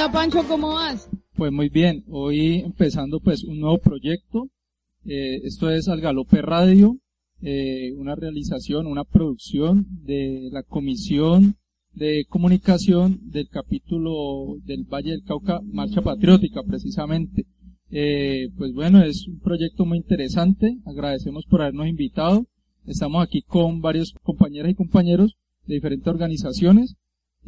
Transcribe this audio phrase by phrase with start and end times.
[0.00, 1.10] Hola ¿cómo vas?
[1.34, 4.48] pues muy bien, hoy empezando pues un nuevo proyecto,
[5.04, 6.98] Eh, esto es Al Galope Radio,
[7.42, 11.56] eh, una realización, una producción de la Comisión
[11.94, 17.46] de Comunicación del capítulo del Valle del Cauca, Marcha Patriótica precisamente.
[17.90, 22.46] Eh, pues bueno, es un proyecto muy interesante, agradecemos por habernos invitado,
[22.86, 25.34] estamos aquí con varios compañeras y compañeros
[25.66, 26.94] de diferentes organizaciones,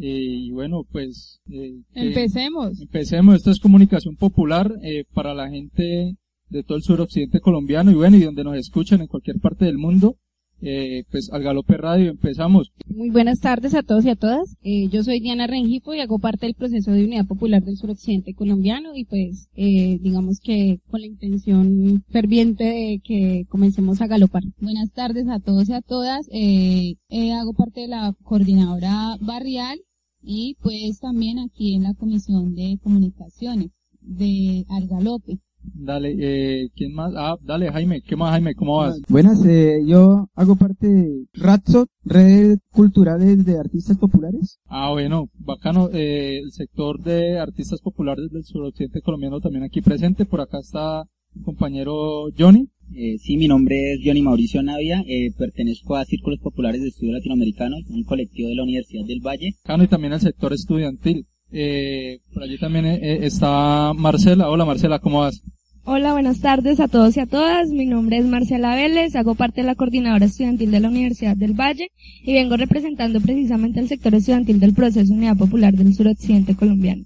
[0.01, 1.41] eh, y bueno, pues...
[1.51, 2.81] eh, Empecemos.
[2.81, 6.17] Empecemos, esto es comunicación popular eh, para la gente
[6.49, 9.79] de todo el suroccidente colombiano y bueno, y donde nos escuchen en cualquier parte del
[9.79, 10.17] mundo,
[10.63, 12.71] eh, pues al Galope Radio empezamos.
[12.87, 14.57] Muy buenas tardes a todos y a todas.
[14.63, 18.35] Eh, yo soy Diana Rengifo y hago parte del proceso de unidad popular del suroccidente
[18.35, 24.43] colombiano y pues eh, digamos que con la intención ferviente de que comencemos a galopar.
[24.61, 26.29] Buenas tardes a todos y a todas.
[26.29, 29.79] Hago parte de la coordinadora barrial
[30.23, 33.71] y pues también aquí en la comisión de comunicaciones
[34.01, 35.39] de Algalope.
[35.63, 37.13] Dale, eh, ¿quién más?
[37.17, 38.55] Ah, dale Jaime, ¿qué más Jaime?
[38.55, 38.99] ¿Cómo vas?
[39.09, 44.59] Buenas, eh, yo hago parte de RATSO, Red Culturales de Artistas Populares.
[44.67, 50.25] Ah, bueno, bacano, eh, el sector de artistas populares del suroccidente colombiano también aquí presente,
[50.25, 51.05] por acá está
[51.45, 52.69] compañero Johnny.
[52.95, 57.13] Eh, sí, mi nombre es Johnny Mauricio Navia, eh, pertenezco a Círculos Populares de Estudio
[57.13, 59.55] Latinoamericano, un colectivo de la Universidad del Valle.
[59.63, 61.27] Bacano y también el sector estudiantil.
[61.53, 64.51] Eh, por allí también eh, está Marcela.
[64.51, 65.43] Hola Marcela, ¿cómo vas?
[65.85, 67.71] Hola, buenas tardes a todos y a todas.
[67.71, 71.55] Mi nombre es Marcela Vélez, hago parte de la coordinadora estudiantil de la Universidad del
[71.55, 71.91] Valle
[72.23, 77.05] y vengo representando precisamente al sector estudiantil del proceso Unidad Popular del Suroccidente colombiano.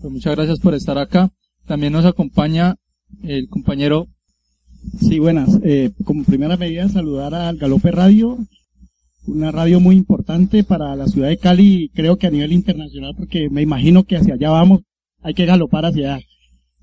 [0.00, 1.32] Pues muchas gracias por estar acá.
[1.66, 2.76] También nos acompaña
[3.22, 4.08] el compañero
[5.00, 5.58] Sí, buenas.
[5.62, 8.38] Eh, como primera medida, saludar al Galope Radio,
[9.26, 13.48] una radio muy importante para la ciudad de Cali, creo que a nivel internacional, porque
[13.50, 14.82] me imagino que hacia allá vamos,
[15.22, 16.26] hay que galopar hacia allá.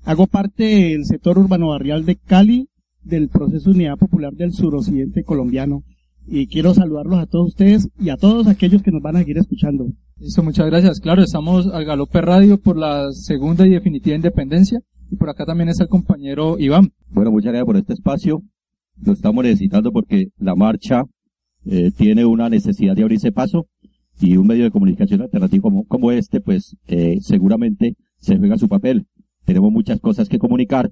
[0.04, 2.68] Hago parte del sector urbano barrial de Cali,
[3.02, 5.84] del proceso de unidad popular del suroccidente colombiano,
[6.26, 9.38] y quiero saludarlos a todos ustedes y a todos aquellos que nos van a seguir
[9.38, 9.86] escuchando.
[10.18, 11.00] Listo, muchas gracias.
[11.00, 14.80] Claro, estamos al Galope Radio por la segunda y definitiva independencia.
[15.12, 16.90] Y por acá también está el compañero Iván.
[17.10, 18.42] Bueno, muchas gracias por este espacio.
[19.04, 21.04] Lo estamos necesitando porque la marcha
[21.66, 23.66] eh, tiene una necesidad de abrirse paso
[24.18, 28.70] y un medio de comunicación alternativo como, como este, pues eh, seguramente se juega su
[28.70, 29.06] papel.
[29.44, 30.90] Tenemos muchas cosas que comunicar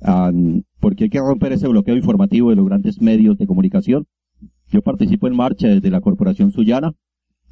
[0.00, 4.06] am, porque hay que romper ese bloqueo informativo de los grandes medios de comunicación.
[4.70, 6.92] Yo participo en marcha desde la Corporación Sullana,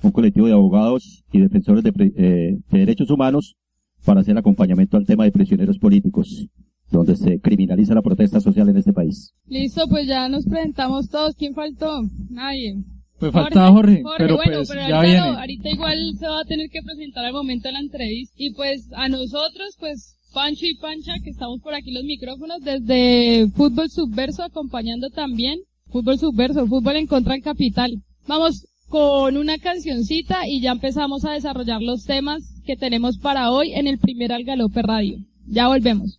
[0.02, 3.58] un colectivo de abogados y defensores de, eh, de derechos humanos
[4.04, 6.46] para hacer acompañamiento al tema de prisioneros políticos,
[6.90, 9.32] donde se criminaliza la protesta social en este país.
[9.46, 11.34] Listo, pues ya nos presentamos todos.
[11.36, 12.02] ¿Quién faltó?
[12.30, 12.82] Nadie.
[13.18, 15.32] Pues faltaba Jorge, pero bueno, pues pero ya ahorita, viene.
[15.32, 18.34] no, ahorita igual se va a tener que presentar al momento de la entrevista.
[18.38, 23.46] Y pues a nosotros, pues Pancho y Pancha, que estamos por aquí los micrófonos, desde
[23.50, 25.58] Fútbol Subverso, acompañando también
[25.88, 28.02] Fútbol Subverso, Fútbol en Contra del Capital.
[28.26, 33.72] Vamos con una cancioncita y ya empezamos a desarrollar los temas que tenemos para hoy
[33.74, 35.18] en el primer Al Galope Radio.
[35.48, 36.16] Ya volvemos.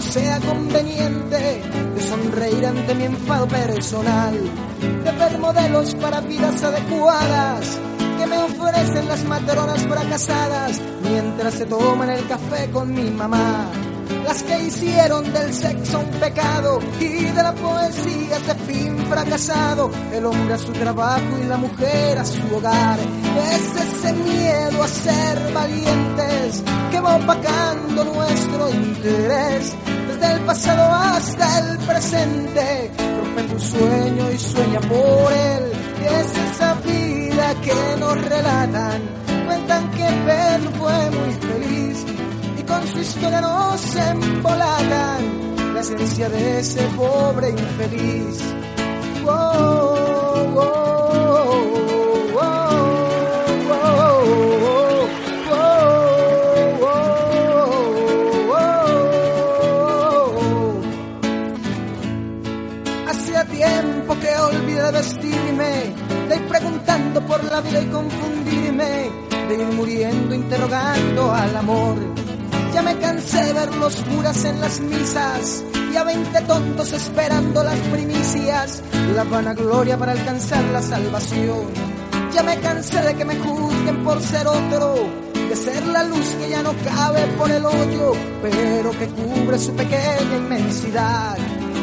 [0.00, 1.62] no sea conveniente,
[1.94, 4.34] de sonreír ante mi enfado personal,
[5.04, 7.78] de ver modelos para vidas adecuadas
[8.18, 13.66] que me ofrecen las matronas fracasadas mientras se toman el café con mi mamá.
[14.24, 19.90] Las que hicieron del sexo un pecado y de la poesía este fin fracasado.
[20.12, 22.98] El hombre a su trabajo y la mujer a su hogar.
[22.98, 29.74] Es ese miedo a ser valientes que va opacando nuestro interés.
[30.08, 35.72] Desde el pasado hasta el presente, rompe tu sueño y sueña por él.
[36.04, 39.00] Es esa vida que nos relatan.
[39.46, 41.79] Cuentan que Pedro fue muy feliz
[42.80, 48.40] con su historia nos embolatan la esencia de ese pobre infeliz.
[49.26, 49.30] Oh,
[50.56, 50.62] oh,
[52.40, 52.70] oh,
[64.20, 65.94] que olvidé vestirme,
[66.28, 69.10] de ir preguntando por la vida y confundirme,
[69.48, 72.19] de ir muriendo interrogando al amor.
[72.80, 75.62] Ya me cansé de ver los curas en las misas
[75.92, 78.82] y a veinte tontos esperando las primicias,
[79.14, 81.66] la vanagloria para alcanzar la salvación.
[82.32, 84.94] Ya me cansé de que me juzguen por ser otro,
[85.34, 89.74] de ser la luz que ya no cabe por el hoyo, pero que cubre su
[89.74, 91.36] pequeña inmensidad.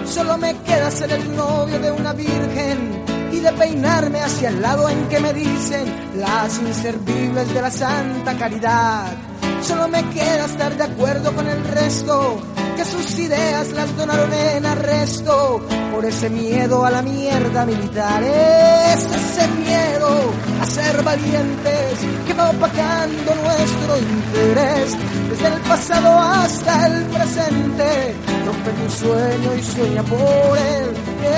[0.04, 4.90] Solo me queda ser el novio de una virgen y de peinarme hacia el lado
[4.90, 9.37] en que me dicen las inservibles de la santa caridad.
[9.62, 12.38] Solo me queda estar de acuerdo con el resto,
[12.76, 15.62] que sus ideas las donaron en arresto
[15.92, 18.24] por ese miedo a la mierda militar.
[18.24, 20.32] Es ese miedo
[20.62, 24.96] a ser valientes que va opacando nuestro interés
[25.30, 28.16] desde el pasado hasta el presente.
[28.46, 30.94] Rompe tu sueño y sueña por él.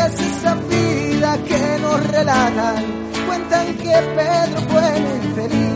[0.06, 2.86] Es esa vida que nos relatan.
[3.28, 5.69] Cuentan que Pedro fue muy feliz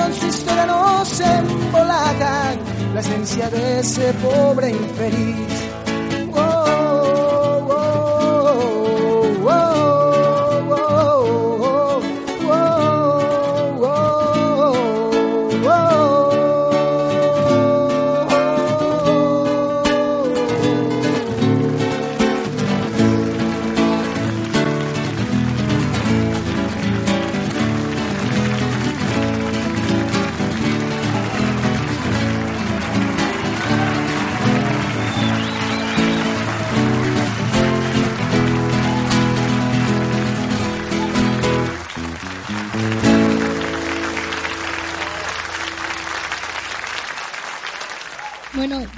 [0.00, 2.58] y con su historia nos embolatan
[2.94, 5.69] la esencia de ese pobre infeliz.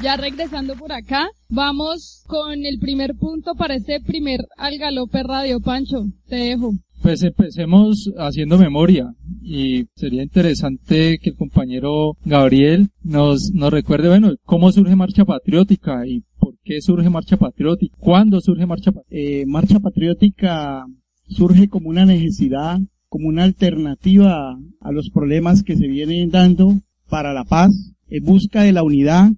[0.03, 5.61] Ya regresando por acá, vamos con el primer punto para ese primer al galope radio.
[5.61, 6.73] Pancho, te dejo.
[7.03, 14.35] Pues empecemos haciendo memoria y sería interesante que el compañero Gabriel nos, nos recuerde, bueno,
[14.45, 19.41] cómo surge Marcha Patriótica y por qué surge Marcha Patriótica, cuándo surge Marcha Patriótica.
[19.41, 20.85] Eh, Marcha Patriótica
[21.29, 27.33] surge como una necesidad, como una alternativa a los problemas que se vienen dando para
[27.33, 27.71] la paz,
[28.09, 29.31] en busca de la unidad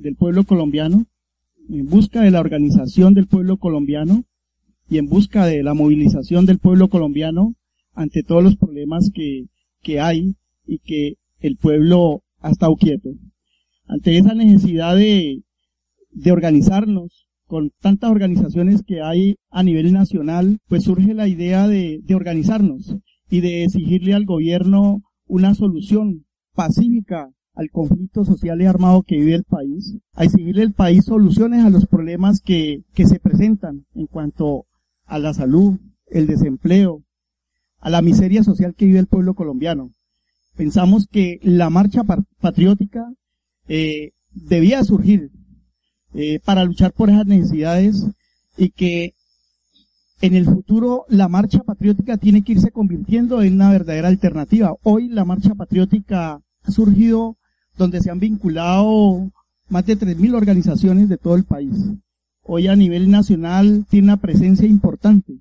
[0.00, 1.06] del pueblo colombiano,
[1.68, 4.24] en busca de la organización del pueblo colombiano
[4.88, 7.54] y en busca de la movilización del pueblo colombiano
[7.92, 9.46] ante todos los problemas que,
[9.82, 10.36] que hay
[10.66, 13.10] y que el pueblo ha estado quieto.
[13.86, 15.42] Ante esa necesidad de,
[16.10, 22.00] de organizarnos con tantas organizaciones que hay a nivel nacional, pues surge la idea de,
[22.02, 22.96] de organizarnos
[23.30, 29.34] y de exigirle al gobierno una solución pacífica al conflicto social y armado que vive
[29.34, 34.06] el país, a exigirle al país soluciones a los problemas que, que se presentan en
[34.06, 34.66] cuanto
[35.06, 37.02] a la salud, el desempleo,
[37.80, 39.90] a la miseria social que vive el pueblo colombiano.
[40.56, 42.04] Pensamos que la marcha
[42.40, 43.12] patriótica
[43.66, 45.32] eh, debía surgir
[46.14, 48.06] eh, para luchar por esas necesidades
[48.56, 49.14] y que
[50.20, 54.76] en el futuro la marcha patriótica tiene que irse convirtiendo en una verdadera alternativa.
[54.84, 57.36] Hoy la marcha patriótica ha surgido
[57.78, 59.30] donde se han vinculado
[59.68, 61.74] más de 3.000 organizaciones de todo el país.
[62.42, 65.38] Hoy a nivel nacional tiene una presencia importante.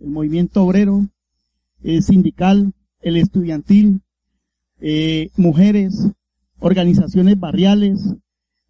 [0.00, 1.06] El movimiento obrero,
[1.82, 4.00] el sindical, el estudiantil,
[4.80, 6.08] eh, mujeres,
[6.58, 8.14] organizaciones barriales,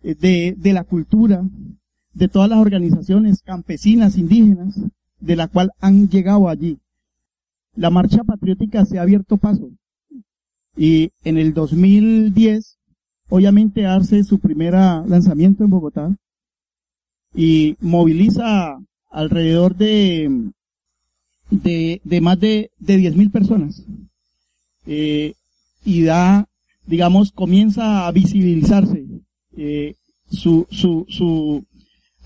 [0.03, 1.43] eh, de, de la cultura,
[2.13, 4.81] de todas las organizaciones campesinas, indígenas,
[5.21, 6.79] de la cual han llegado allí.
[7.75, 9.71] La marcha patriótica se ha abierto paso.
[10.77, 12.76] Y en el 2010,
[13.29, 16.17] obviamente hace su primer lanzamiento en Bogotá
[17.35, 18.79] y moviliza
[19.11, 20.51] alrededor de,
[21.51, 23.85] de, más de, de 10.000 personas.
[24.87, 25.35] Eh,
[25.85, 26.49] y da,
[26.87, 29.05] digamos, comienza a visibilizarse
[29.57, 29.95] eh,
[30.31, 31.65] su, su, su,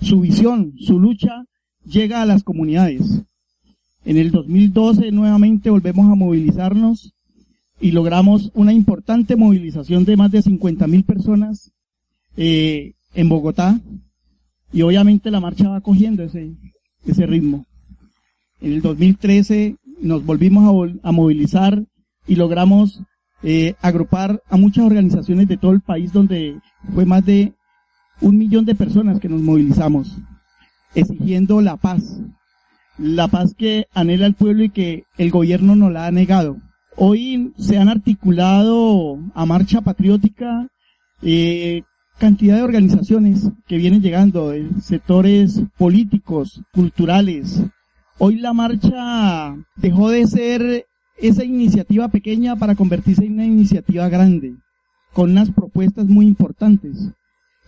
[0.01, 1.45] su visión, su lucha
[1.85, 3.23] llega a las comunidades.
[4.05, 7.13] En el 2012 nuevamente volvemos a movilizarnos
[7.81, 11.73] y logramos una importante movilización de más de 50.000 personas
[12.37, 13.81] eh, en Bogotá
[14.73, 16.55] y obviamente la marcha va cogiendo ese,
[17.07, 17.67] ese ritmo.
[18.61, 21.85] En el 2013 nos volvimos a, a movilizar
[22.27, 23.03] y logramos
[23.43, 26.61] eh, agrupar a muchas organizaciones de todo el país donde
[26.95, 27.55] fue más de
[28.21, 30.19] un millón de personas que nos movilizamos
[30.95, 32.21] exigiendo la paz,
[32.99, 36.59] la paz que anhela el pueblo y que el gobierno nos la ha negado.
[36.97, 40.69] Hoy se han articulado a marcha patriótica
[41.23, 41.83] eh,
[42.19, 47.63] cantidad de organizaciones que vienen llegando, de sectores políticos, culturales.
[48.19, 54.55] Hoy la marcha dejó de ser esa iniciativa pequeña para convertirse en una iniciativa grande,
[55.13, 57.11] con unas propuestas muy importantes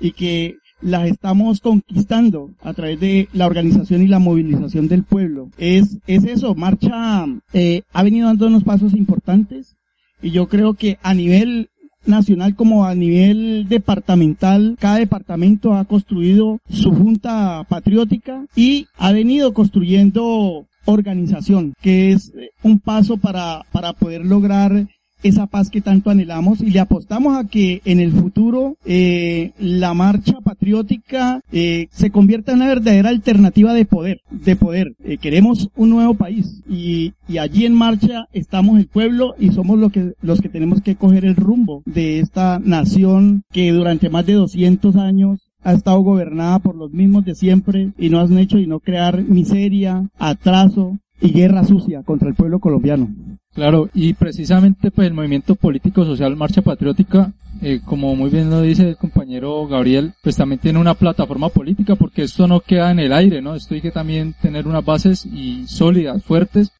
[0.00, 5.48] y que las estamos conquistando a través de la organización y la movilización del pueblo.
[5.58, 9.76] Es, es eso, Marcha eh, ha venido dando unos pasos importantes
[10.20, 11.70] y yo creo que a nivel
[12.04, 19.54] nacional como a nivel departamental, cada departamento ha construido su junta patriótica y ha venido
[19.54, 24.88] construyendo organización, que es un paso para, para poder lograr
[25.22, 29.94] esa paz que tanto anhelamos y le apostamos a que en el futuro eh, la
[29.94, 34.94] marcha patriótica eh, se convierta en una verdadera alternativa de poder, de poder.
[35.04, 39.78] Eh, queremos un nuevo país y, y, allí en marcha estamos el pueblo y somos
[39.78, 44.26] los que, los que tenemos que coger el rumbo de esta nación que durante más
[44.26, 48.58] de 200 años ha estado gobernada por los mismos de siempre y no han hecho
[48.58, 53.08] y no crear miseria, atraso, y guerra sucia contra el pueblo colombiano.
[53.54, 58.62] Claro, y precisamente pues el movimiento político social Marcha Patriótica, eh, como muy bien lo
[58.62, 62.98] dice el compañero Gabriel, pues también tiene una plataforma política porque esto no queda en
[62.98, 63.54] el aire, ¿no?
[63.54, 66.72] Esto hay que también tener unas bases y sólidas, fuertes.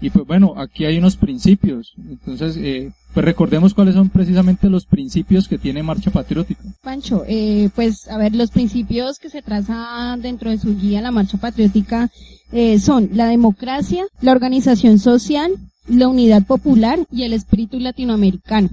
[0.00, 1.92] Y pues bueno, aquí hay unos principios.
[2.08, 6.62] Entonces, eh, pues recordemos cuáles son precisamente los principios que tiene Marcha Patriótica.
[6.82, 11.10] Pancho, eh, pues a ver, los principios que se trazan dentro de su guía, la
[11.10, 12.08] Marcha Patriótica,
[12.52, 15.50] eh, son la democracia, la organización social,
[15.90, 18.68] la unidad popular y el espíritu latinoamericano.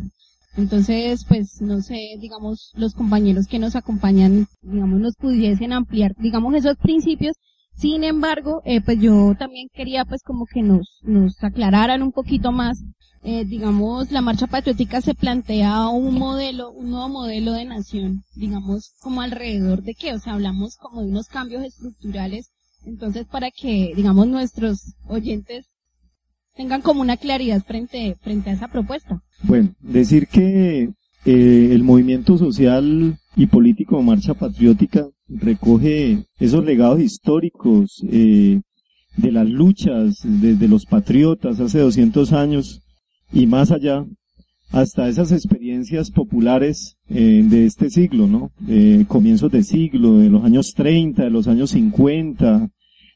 [0.55, 6.55] Entonces, pues, no sé, digamos, los compañeros que nos acompañan, digamos, nos pudiesen ampliar, digamos,
[6.55, 7.35] esos principios.
[7.75, 12.51] Sin embargo, eh, pues yo también quería, pues, como que nos, nos aclararan un poquito
[12.51, 12.79] más.
[13.23, 18.93] Eh, digamos, la marcha patriótica se plantea un modelo, un nuevo modelo de nación, digamos,
[19.01, 22.49] como alrededor de qué, o sea, hablamos como de unos cambios estructurales
[22.87, 25.65] entonces, para que, digamos, nuestros oyentes
[26.57, 29.21] tengan como una claridad frente, frente a esa propuesta.
[29.43, 30.89] Bueno, decir que
[31.25, 38.59] eh, el movimiento social y político Marcha Patriótica recoge esos legados históricos eh,
[39.15, 42.81] de las luchas desde los patriotas hace 200 años
[43.31, 44.05] y más allá
[44.71, 48.51] hasta esas experiencias populares eh, de este siglo, ¿no?
[48.59, 52.69] De comienzos de siglo, de los años 30, de los años 50,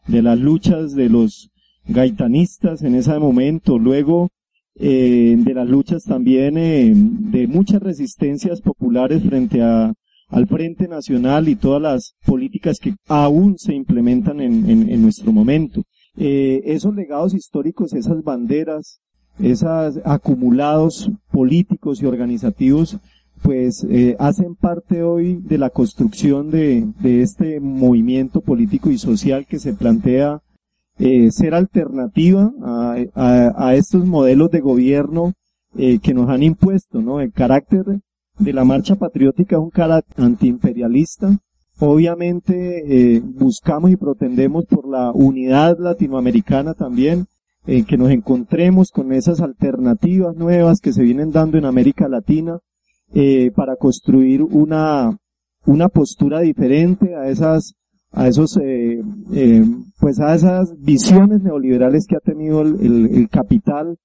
[0.08, 1.52] de las luchas de los
[1.88, 4.30] gaitanistas en ese momento, luego
[4.76, 9.94] eh, de las luchas también eh, de muchas resistencias populares frente a,
[10.30, 15.84] al Frente Nacional y todas las políticas que aún se implementan en, en, nuestro momento.
[16.18, 19.02] Eh, esos legados históricos, esas banderas,
[19.40, 22.98] esos acumulados políticos y organizativos
[23.42, 23.88] pues
[24.20, 29.74] hacen parte hoy de la construcción de, de, este movimiento político y social que se
[29.74, 30.42] plantea
[31.02, 32.52] eh, ser alternativa
[33.16, 35.34] a, estos modelos de gobierno
[35.78, 37.20] eh, que nos han impuesto, ¿no?
[37.20, 37.84] El carácter
[38.40, 41.38] de la marcha patriótica es un carácter antiimperialista.
[41.80, 47.26] Obviamente eh, buscamos y pretendemos por la unidad latinoamericana también,
[47.66, 52.60] eh, que nos encontremos con esas alternativas nuevas que se vienen dando en América Latina,
[53.14, 55.18] eh, para construir una,
[55.66, 57.74] una postura diferente a esas,
[58.12, 59.02] a esos, eh,
[59.34, 59.64] eh,
[60.00, 63.98] pues a esas visiones neoliberales que ha tenido el, el, el capital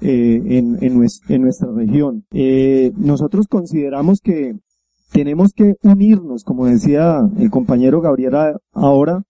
[0.00, 2.24] eh, en, en, en, nuestra región.
[2.30, 4.54] Eh, nosotros consideramos que
[5.10, 9.22] tenemos que unirnos, como decía el compañero Gabriela ahora,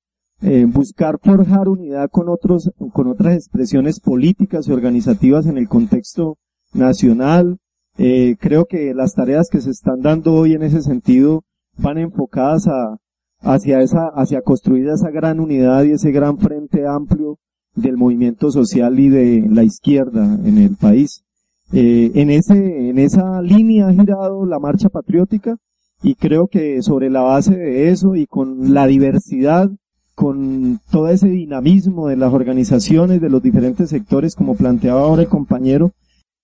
[0.68, 6.36] buscar forjar unidad con otros, con otras expresiones políticas y organizativas en el contexto
[6.72, 7.58] nacional,
[7.96, 11.42] creo que las tareas que se están dando hoy en ese sentido
[11.76, 12.98] van enfocadas a,
[13.40, 17.38] hacia esa, hacia construir esa gran unidad y ese gran frente amplio
[17.74, 21.24] del movimiento social y de la izquierda en el país.
[21.72, 25.56] Eh, en ese, en esa línea ha girado la marcha patriótica
[26.02, 29.70] y creo que sobre la base de eso y con la diversidad,
[30.14, 35.28] con todo ese dinamismo de las organizaciones, de los diferentes sectores, como planteaba ahora el
[35.28, 35.92] compañero,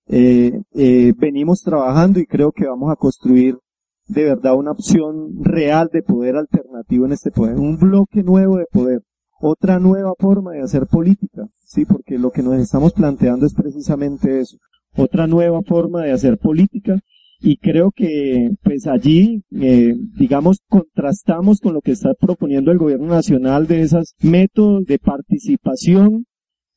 [0.06, 3.58] eh, eh, venimos trabajando y creo que vamos a construir
[4.06, 8.66] de verdad una opción real de poder alternativo en este poder, un bloque nuevo de
[8.70, 9.02] poder,
[9.40, 14.40] otra nueva forma de hacer política, sí, porque lo que nos estamos planteando es precisamente
[14.40, 14.56] eso,
[14.96, 17.00] otra nueva forma de hacer política.
[17.40, 23.08] Y creo que pues allí eh, digamos contrastamos con lo que está proponiendo el gobierno
[23.08, 26.24] nacional de esos métodos de participación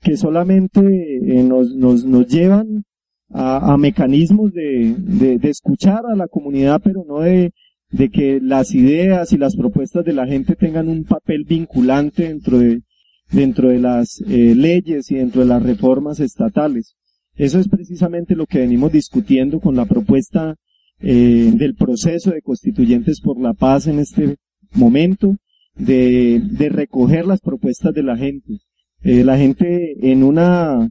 [0.01, 2.83] que solamente eh, nos, nos, nos llevan
[3.29, 7.51] a, mecanismos de, de, de, escuchar a la comunidad, pero no de,
[7.89, 12.59] de que las ideas y las propuestas de la gente tengan un papel vinculante dentro
[12.59, 12.81] de,
[13.31, 16.95] dentro de las eh, leyes y dentro de las reformas estatales.
[17.35, 20.55] Eso es precisamente lo que venimos discutiendo con la propuesta
[20.99, 24.37] eh, del proceso de constituyentes por la paz en este
[24.73, 25.35] momento,
[25.75, 28.59] de, de recoger las propuestas de la gente.
[29.03, 30.89] Eh, la gente en una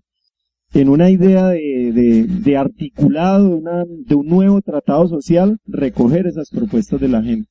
[0.81, 6.27] en una idea de, de, de articulado, de, una, de un nuevo tratado social, recoger
[6.27, 7.49] esas propuestas de la gente.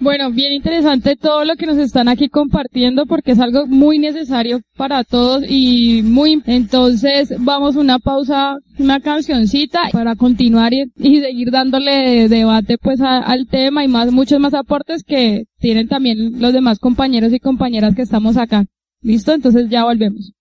[0.00, 4.60] Bueno, bien interesante todo lo que nos están aquí compartiendo porque es algo muy necesario
[4.76, 11.52] para todos y muy, entonces vamos una pausa, una cancioncita para continuar y, y seguir
[11.52, 16.52] dándole debate pues a, al tema y más, muchos más aportes que tienen también los
[16.52, 18.64] demás compañeros y compañeras que estamos acá.
[19.00, 19.32] ¿Listo?
[19.32, 20.32] Entonces ya volvemos.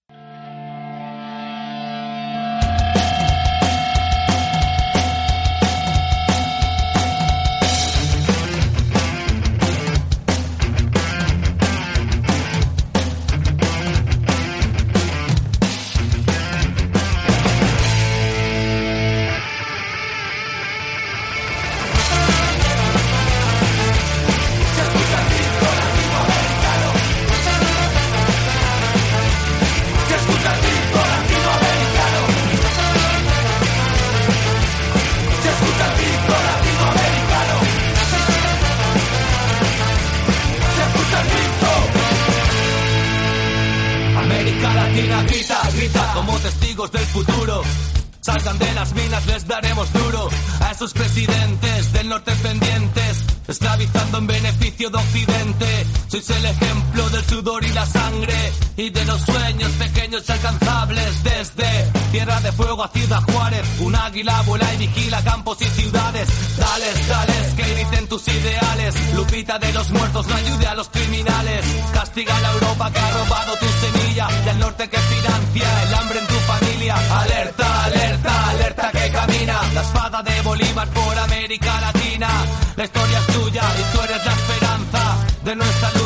[56.13, 58.35] Sois el ejemplo del sudor y la sangre
[58.77, 61.23] y de los sueños pequeños y alcanzables.
[61.23, 66.29] Desde Tierra de Fuego a Ciudad Juárez, un águila vuela y vigila campos y ciudades.
[66.55, 68.93] Dales, dales, que griten tus ideales.
[69.15, 71.65] Lupita de los muertos, no ayude a los criminales.
[71.95, 75.93] Castiga a la Europa que ha robado tu semilla y al norte que financia el
[75.95, 76.95] hambre en tu familia.
[77.21, 79.61] Alerta, alerta, alerta que camina.
[79.73, 82.29] La espada de Bolívar por América Latina.
[82.75, 86.02] La historia es tuya y tú eres la esperanza de nuestra lucha,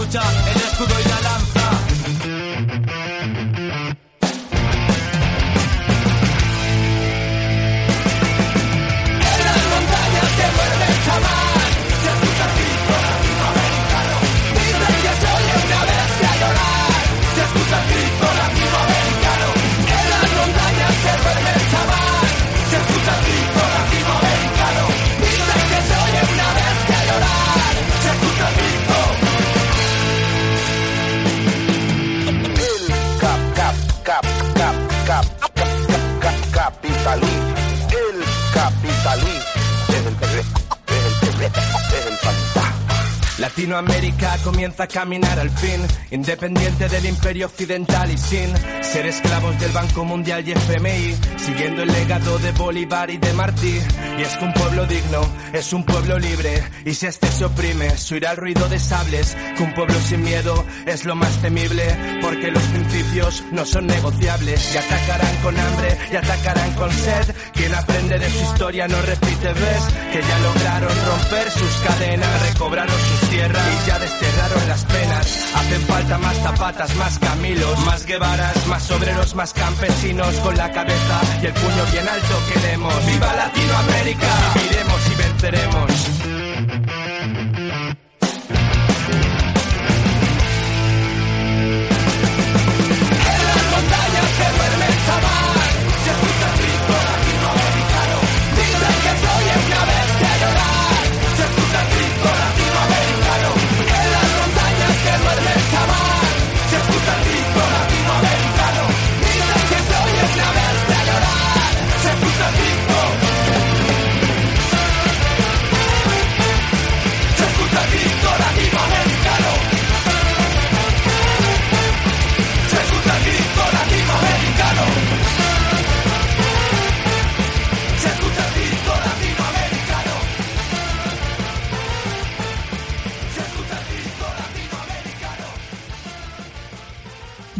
[43.78, 49.72] Latinoamérica comienza a caminar al fin, independiente del imperio occidental y sin ser esclavos del
[49.72, 53.80] Banco Mundial y FMI, siguiendo el legado de Bolívar y de Martí.
[54.18, 55.22] Y es que un pueblo digno
[55.54, 59.62] es un pueblo libre, y si este se oprime, suirá el ruido de sables, que
[59.62, 61.84] un pueblo sin miedo es lo más temible,
[62.22, 67.36] porque los principios no son negociables, y atacarán con hambre, y atacarán con sed.
[67.58, 72.96] Quien aprende de su historia no repite, ves, que ya lograron romper sus cadenas, recobraron
[72.96, 75.46] sus tierras y ya desterraron las penas.
[75.56, 81.22] Hacen falta más zapatas, más camilos, más guevaras, más obreros, más campesinos con la cabeza
[81.42, 83.06] y el puño bien alto queremos.
[83.08, 84.28] ¡Viva Latinoamérica!
[84.54, 86.27] Viviremos y venceremos.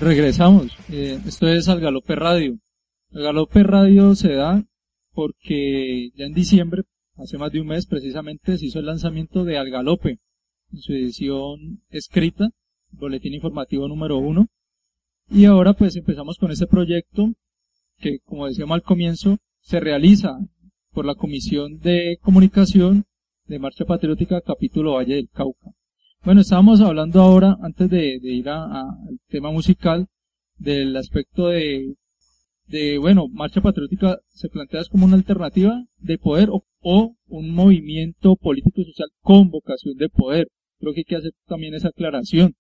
[0.08, 0.72] Regresamos.
[0.90, 2.58] Eh, esto es Al Galope Radio.
[3.12, 4.64] El Galope Radio se da
[5.12, 6.84] porque ya en diciembre,
[7.18, 10.20] hace más de un mes precisamente, se hizo el lanzamiento de Al Galope
[10.72, 12.52] en su edición escrita,
[12.92, 14.48] boletín informativo número uno.
[15.30, 17.34] Y ahora pues empezamos con este proyecto
[17.98, 20.38] que, como decíamos al comienzo, se realiza
[20.94, 23.04] por la Comisión de Comunicación
[23.48, 25.77] de Marcha Patriótica Capítulo Valle del Cauca.
[26.28, 30.08] Bueno, estábamos hablando ahora, antes de, ir al tema musical,
[30.58, 31.96] del aspecto de,
[32.66, 38.82] de, bueno, Marcha Patriótica se plantea como una alternativa de poder o, un movimiento político
[38.82, 40.50] y social con vocación de poder.
[40.80, 42.56] Creo que hay que hacer también esa aclaración.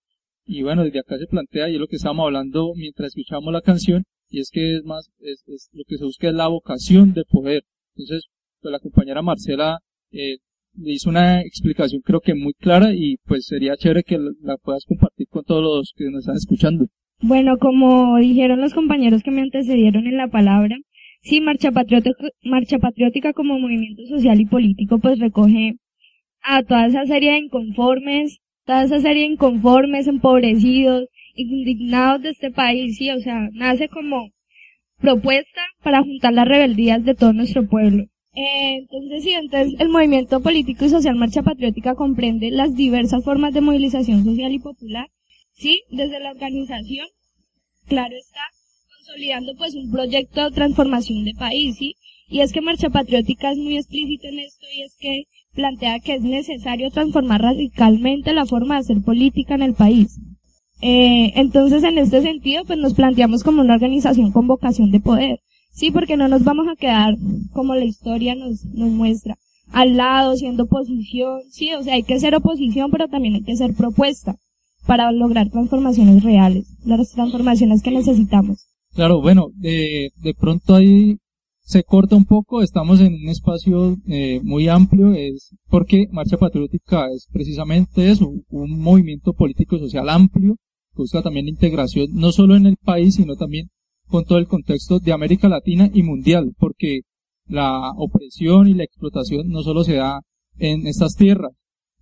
[0.46, 3.60] Y bueno, desde acá se plantea, y es lo que estábamos hablando mientras escuchamos la
[3.60, 7.26] canción, y es que es más, es, lo que se busca es la vocación de
[7.26, 7.64] poder.
[7.98, 8.28] Entonces,
[8.62, 9.80] pues la compañera Marcela
[10.12, 10.38] eh,
[10.84, 15.28] hizo una explicación creo que muy clara y pues sería chévere que la puedas compartir
[15.30, 16.86] con todos los que nos están escuchando.
[17.20, 20.76] Bueno, como dijeron los compañeros que me antecedieron en la palabra,
[21.22, 25.78] sí, Marcha Patriótica, Marcha Patriótica como movimiento social y político pues recoge
[26.42, 32.52] a toda esa serie de inconformes, toda esa serie de inconformes, empobrecidos, indignados de este
[32.52, 34.30] país, sí, o sea, nace como
[35.00, 38.06] propuesta para juntar las rebeldías de todo nuestro pueblo.
[38.40, 43.62] Entonces, sí, entonces el movimiento político y social Marcha Patriótica comprende las diversas formas de
[43.62, 45.08] movilización social y popular,
[45.54, 47.08] sí, desde la organización,
[47.88, 48.42] claro está,
[48.96, 51.96] consolidando pues un proyecto de transformación de país, sí,
[52.30, 55.24] y es que Marcha Patriótica es muy explícito en esto y es que
[55.56, 60.20] plantea que es necesario transformar radicalmente la forma de hacer política en el país.
[60.82, 65.40] Eh, entonces, en este sentido, pues nos planteamos como una organización con vocación de poder.
[65.78, 67.18] Sí, porque no nos vamos a quedar
[67.54, 69.38] como la historia nos, nos muestra,
[69.72, 71.42] al lado, siendo oposición.
[71.52, 74.36] Sí, o sea, hay que ser oposición, pero también hay que ser propuesta
[74.88, 78.66] para lograr transformaciones reales, las transformaciones que necesitamos.
[78.96, 80.10] Claro, bueno, de,
[80.40, 81.18] pronto ahí
[81.62, 87.06] se corta un poco, estamos en un espacio eh, muy amplio, es porque Marcha Patriótica
[87.14, 90.56] es precisamente eso, un movimiento político social amplio,
[90.96, 93.70] busca también integración no solo en el país, sino también
[94.08, 97.02] con todo el contexto de América Latina y mundial, porque
[97.48, 100.22] la opresión y la explotación no solo se da
[100.58, 101.52] en estas tierras,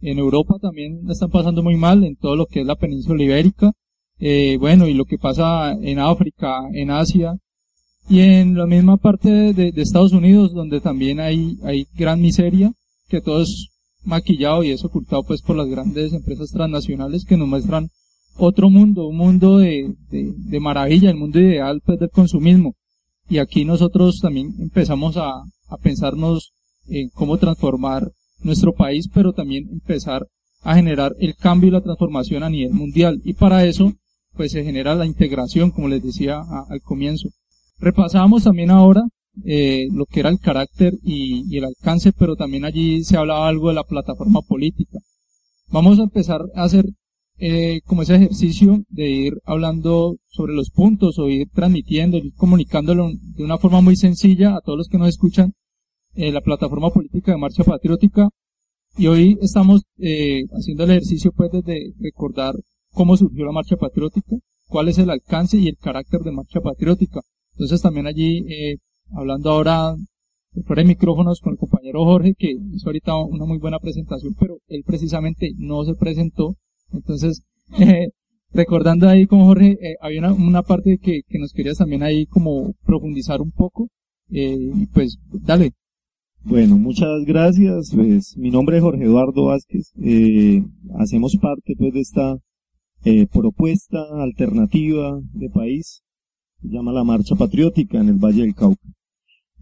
[0.02, 3.24] en Europa también la están pasando muy mal, en todo lo que es la península
[3.24, 3.72] ibérica,
[4.20, 7.36] eh, bueno, y lo que pasa en África, en Asia,
[8.08, 12.72] y en la misma parte de, Estados Unidos, donde también hay, hay gran miseria,
[13.08, 13.70] que todo es
[14.04, 17.90] maquillado y es ocultado pues por las grandes empresas transnacionales que nos muestran
[18.38, 22.76] otro mundo, un mundo de, de, maravilla, el mundo ideal pues, del consumismo.
[23.28, 25.32] Y aquí nosotros también empezamos a,
[25.68, 26.54] a pensarnos
[26.88, 28.12] en cómo transformar
[28.44, 30.28] nuestro país, pero también empezar
[30.62, 33.22] a generar el cambio y la transformación a nivel mundial.
[33.24, 33.94] Y para eso,
[34.34, 37.30] pues se genera la integración, como les decía al comienzo.
[37.80, 39.04] Repasamos también ahora
[39.44, 43.48] eh, lo que era el carácter y, y, el alcance, pero también allí se hablaba
[43.48, 45.00] algo de la plataforma política.
[45.68, 46.86] Vamos a empezar a hacer
[47.38, 53.10] eh, como ese ejercicio de ir hablando sobre los puntos o ir transmitiendo, ir comunicándolo
[53.36, 55.54] de una forma muy sencilla a todos los que nos escuchan
[56.16, 58.30] eh, la plataforma política de Marcha Patriótica.
[58.98, 62.56] Y hoy estamos eh, haciendo el ejercicio pues de recordar
[62.92, 67.20] cómo surgió la Marcha Patriótica, cuál es el alcance y el carácter de Marcha Patriótica.
[67.54, 68.78] Entonces también allí, eh,
[69.14, 69.94] hablando ahora
[70.66, 74.60] fuera de micrófonos con el compañero Jorge, que hizo ahorita una muy buena presentación, pero
[74.68, 76.56] él precisamente no se presentó
[76.96, 77.44] entonces,
[78.54, 82.26] recordando ahí con Jorge, eh, había una, una parte que, que, nos querías también ahí
[82.26, 83.90] como profundizar un poco.
[84.30, 85.74] Eh, pues, dale.
[86.44, 87.92] Bueno, muchas gracias.
[87.94, 89.92] Pues, mi nombre es Jorge Eduardo Vázquez.
[90.02, 90.64] Eh,
[91.00, 92.38] hacemos parte pues de esta
[93.04, 96.04] eh, propuesta alternativa de país.
[96.62, 98.95] Se llama la Marcha Patriótica en el Valle del Cauca.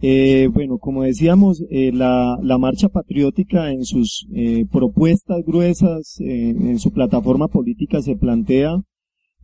[0.02, 6.50] Eh, bueno, como decíamos, eh, la, la, marcha patriótica en sus eh, propuestas gruesas, eh,
[6.50, 8.82] en su plataforma política se plantea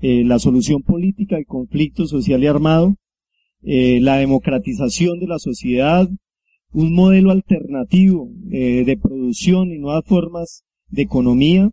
[0.01, 2.95] la solución política al conflicto social y armado,
[3.62, 6.07] la democratización de la sociedad,
[6.71, 11.69] un modelo alternativo de producción y nuevas formas de economía,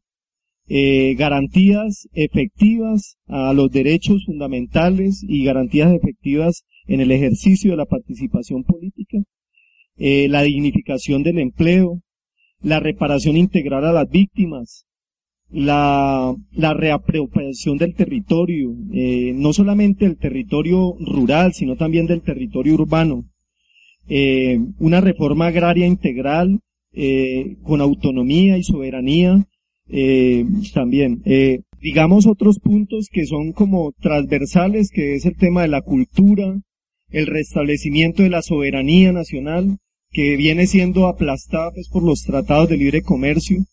[0.68, 8.64] garantías efectivas a los derechos fundamentales y garantías efectivas en el ejercicio de la participación
[8.64, 9.18] política,
[9.98, 12.00] eh, la dignificación del empleo,
[12.60, 14.86] la reparación integral a las víctimas,
[15.50, 23.24] la, reapropiación del territorio, eh, no solamente del territorio rural, sino también del territorio urbano,
[24.08, 26.60] eh, una reforma agraria integral
[27.62, 29.46] con autonomía y soberanía,
[30.72, 31.22] también.
[31.78, 36.58] Digamos, otros puntos que son como transversales, que es el tema de la cultura,
[37.10, 39.78] el restablecimiento de la soberanía nacional,
[40.10, 43.64] que viene siendo aplastada pues, por los tratados de libre comercio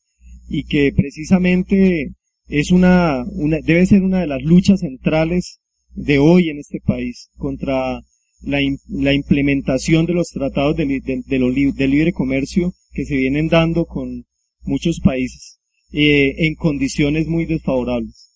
[0.49, 2.11] y que precisamente
[2.47, 5.59] es una, una, debe ser una de las luchas centrales
[5.95, 8.01] de hoy en este país contra
[8.41, 14.25] la, la implementación de los tratados de, de, libre comercio que se vienen dando con
[14.63, 15.59] muchos países
[15.91, 18.31] eh, en condiciones muy desfavorables.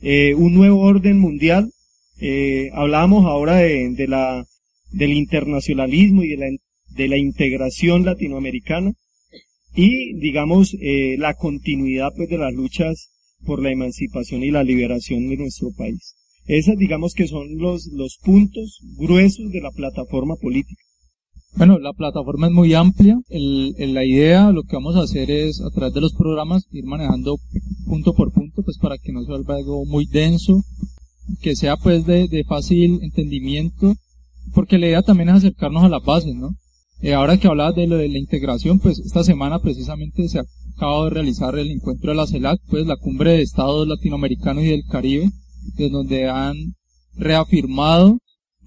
[0.00, 1.70] Eh, un nuevo orden mundial,
[2.20, 4.44] eh, hablábamos ahora de, la,
[4.90, 6.46] del internacionalismo y de la,
[6.90, 8.92] de la integración latinoamericana
[9.74, 13.10] y digamos eh, la continuidad pues de las luchas
[13.46, 16.14] por la emancipación y la liberación de nuestro país.
[16.46, 20.82] Esas digamos que son los, los puntos gruesos de la plataforma política.
[21.56, 23.18] Bueno, la plataforma es muy amplia.
[23.28, 26.84] El, la idea, lo que vamos a hacer es, a través de los programas, ir
[26.84, 27.38] manejando
[27.86, 30.62] punto por punto, pues para que no se algo muy denso,
[31.40, 33.94] que sea pues de, de fácil entendimiento,
[34.54, 36.56] porque la idea también es acercarnos a las bases, ¿no?
[37.02, 40.44] Eh, ahora que hablabas de lo de la integración, pues esta semana precisamente se ha
[40.76, 44.68] acabado de realizar el encuentro de la CELAC, pues la cumbre de estados latinoamericanos y
[44.68, 45.30] del Caribe,
[45.78, 46.56] en donde han
[47.16, 48.18] reafirmado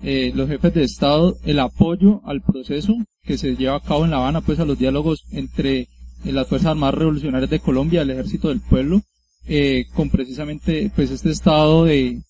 [0.02, 4.12] eh, los jefes de Estado el apoyo al proceso que se lleva a cabo en
[4.12, 5.88] La Habana, pues a los diálogos entre eh,
[6.26, 9.02] las Fuerzas Armadas Revolucionarias de Colombia, el Ejército del Pueblo,
[9.46, 12.22] eh, con precisamente pues este estado de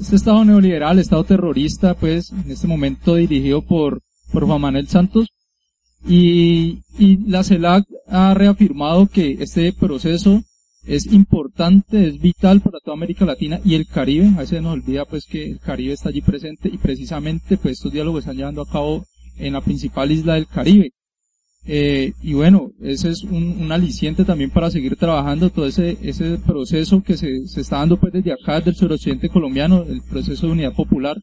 [0.00, 4.00] este estado neoliberal, estado terrorista, pues en este momento dirigido por
[4.32, 5.28] por Juan Manuel Santos
[6.06, 10.42] y, y la CELAC ha reafirmado que este proceso
[10.86, 14.26] es importante, es vital para toda América Latina y el Caribe.
[14.36, 17.92] A veces nos olvida pues que el Caribe está allí presente y precisamente pues estos
[17.92, 19.06] diálogos están llevando a cabo
[19.38, 20.90] en la principal isla del Caribe.
[21.66, 26.36] Eh, y bueno, ese es un, un, aliciente también para seguir trabajando todo ese, ese
[26.36, 30.52] proceso que se, se está dando pues desde acá, del suroccidente colombiano, el proceso de
[30.52, 31.16] unidad popular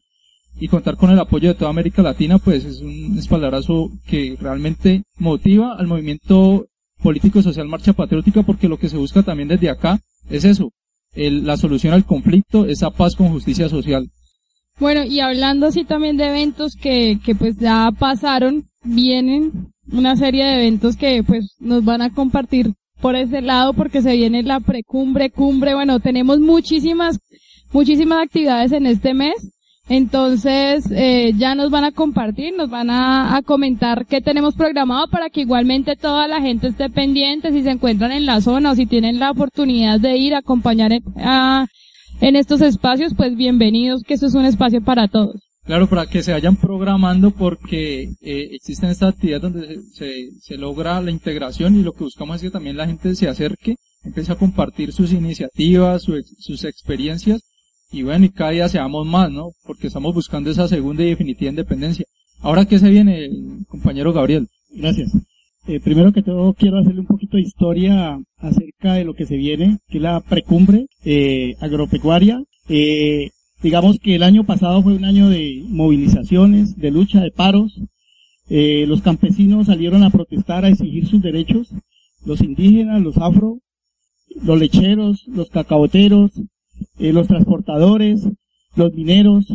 [0.58, 5.04] y contar con el apoyo de toda América Latina, pues es un espaldarazo que realmente
[5.16, 6.66] motiva al movimiento
[7.02, 10.70] político y social Marcha Patriótica porque lo que se busca también desde acá es eso,
[11.14, 14.08] el, la solución al conflicto, esa paz con justicia social.
[14.80, 20.44] Bueno, y hablando así también de eventos que, que pues ya pasaron, vienen una serie
[20.44, 24.60] de eventos que pues nos van a compartir por ese lado porque se viene la
[24.60, 27.18] precumbre, cumbre, bueno, tenemos muchísimas,
[27.72, 29.52] muchísimas actividades en este mes
[29.88, 35.28] entonces, eh, ya nos van a compartir, nos van a, comentar qué tenemos programado para
[35.28, 38.86] que igualmente toda la gente esté pendiente si se encuentran en la zona o si
[38.86, 44.34] tienen la oportunidad de ir a acompañar en, estos espacios, pues bienvenidos, que esto es
[44.34, 45.51] un espacio para todos.
[45.64, 51.00] Claro, para que se vayan programando porque eh, existen estas actividades donde se, se, logra
[51.00, 54.36] la integración y lo que buscamos es que también la gente se acerque, empiece a
[54.36, 57.42] compartir sus iniciativas, sus experiencias
[57.92, 59.50] y bueno, y cada día seamos más, ¿no?
[59.64, 62.06] Porque estamos buscando esa segunda y definitiva independencia.
[62.40, 63.30] Ahora, ¿qué se viene,
[63.68, 64.48] compañero Gabriel?
[64.70, 65.12] Gracias.
[65.68, 69.36] Eh, primero que todo, quiero hacerle un poquito de historia acerca de lo que se
[69.36, 72.42] viene, que es la precumbre eh, agropecuaria.
[72.68, 73.30] Eh,
[73.62, 77.80] digamos que el año pasado fue un año de movilizaciones, de lucha, de paros.
[78.48, 81.68] Eh, los campesinos salieron a protestar, a exigir sus derechos.
[82.24, 83.58] Los indígenas, los afro,
[84.44, 86.32] los lecheros, los cacaboteros,
[86.98, 88.28] eh, los transportadores,
[88.76, 89.46] los mineros,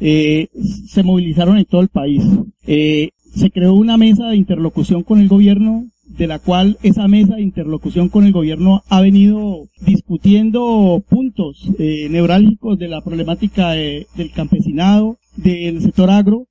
[0.00, 0.48] eh,
[0.88, 2.22] se movilizaron en todo el país.
[2.66, 7.36] Eh, se creó una mesa de interlocución con el gobierno, de la cual esa mesa
[7.36, 15.18] de interlocución con el gobierno ha venido discutiendo puntos neurálgicos de la problemática del campesinado,
[15.36, 16.46] del sector agro,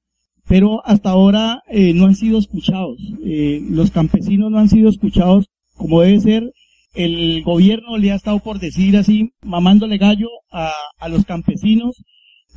[0.47, 2.97] pero hasta ahora no han sido escuchados.
[3.21, 6.51] los campesinos no han sido escuchados como debe ser
[6.95, 12.03] el gobierno le ha estado por decir así, mamándole gallo a, a los campesinos,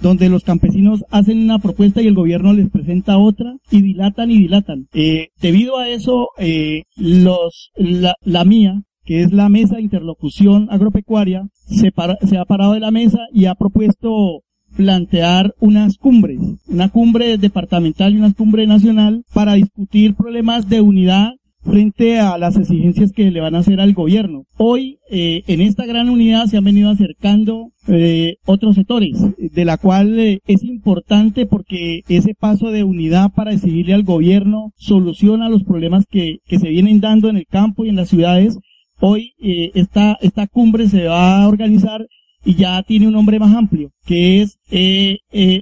[0.00, 4.38] donde los campesinos hacen una propuesta y el gobierno les presenta otra y dilatan y
[4.38, 4.86] dilatan.
[4.92, 10.68] Eh, debido a eso, eh, los, la, la, mía, que es la mesa de interlocución
[10.70, 14.42] agropecuaria, se, para, se ha parado de la mesa y ha propuesto
[14.76, 21.32] plantear unas cumbres, una cumbre departamental y una cumbre nacional para discutir problemas de unidad
[21.62, 24.44] frente a las exigencias que le van a hacer al gobierno.
[24.56, 29.76] Hoy, eh, en esta gran unidad se han venido acercando eh, otros sectores, de la
[29.76, 35.64] cual eh, es importante porque ese paso de unidad para exigirle al gobierno soluciona los
[35.64, 38.58] problemas que, que se vienen dando en el campo y en las ciudades.
[39.00, 39.32] Hoy
[39.74, 42.04] esta, esta cumbre se va a organizar
[42.44, 44.58] y ya tiene un nombre más amplio, que es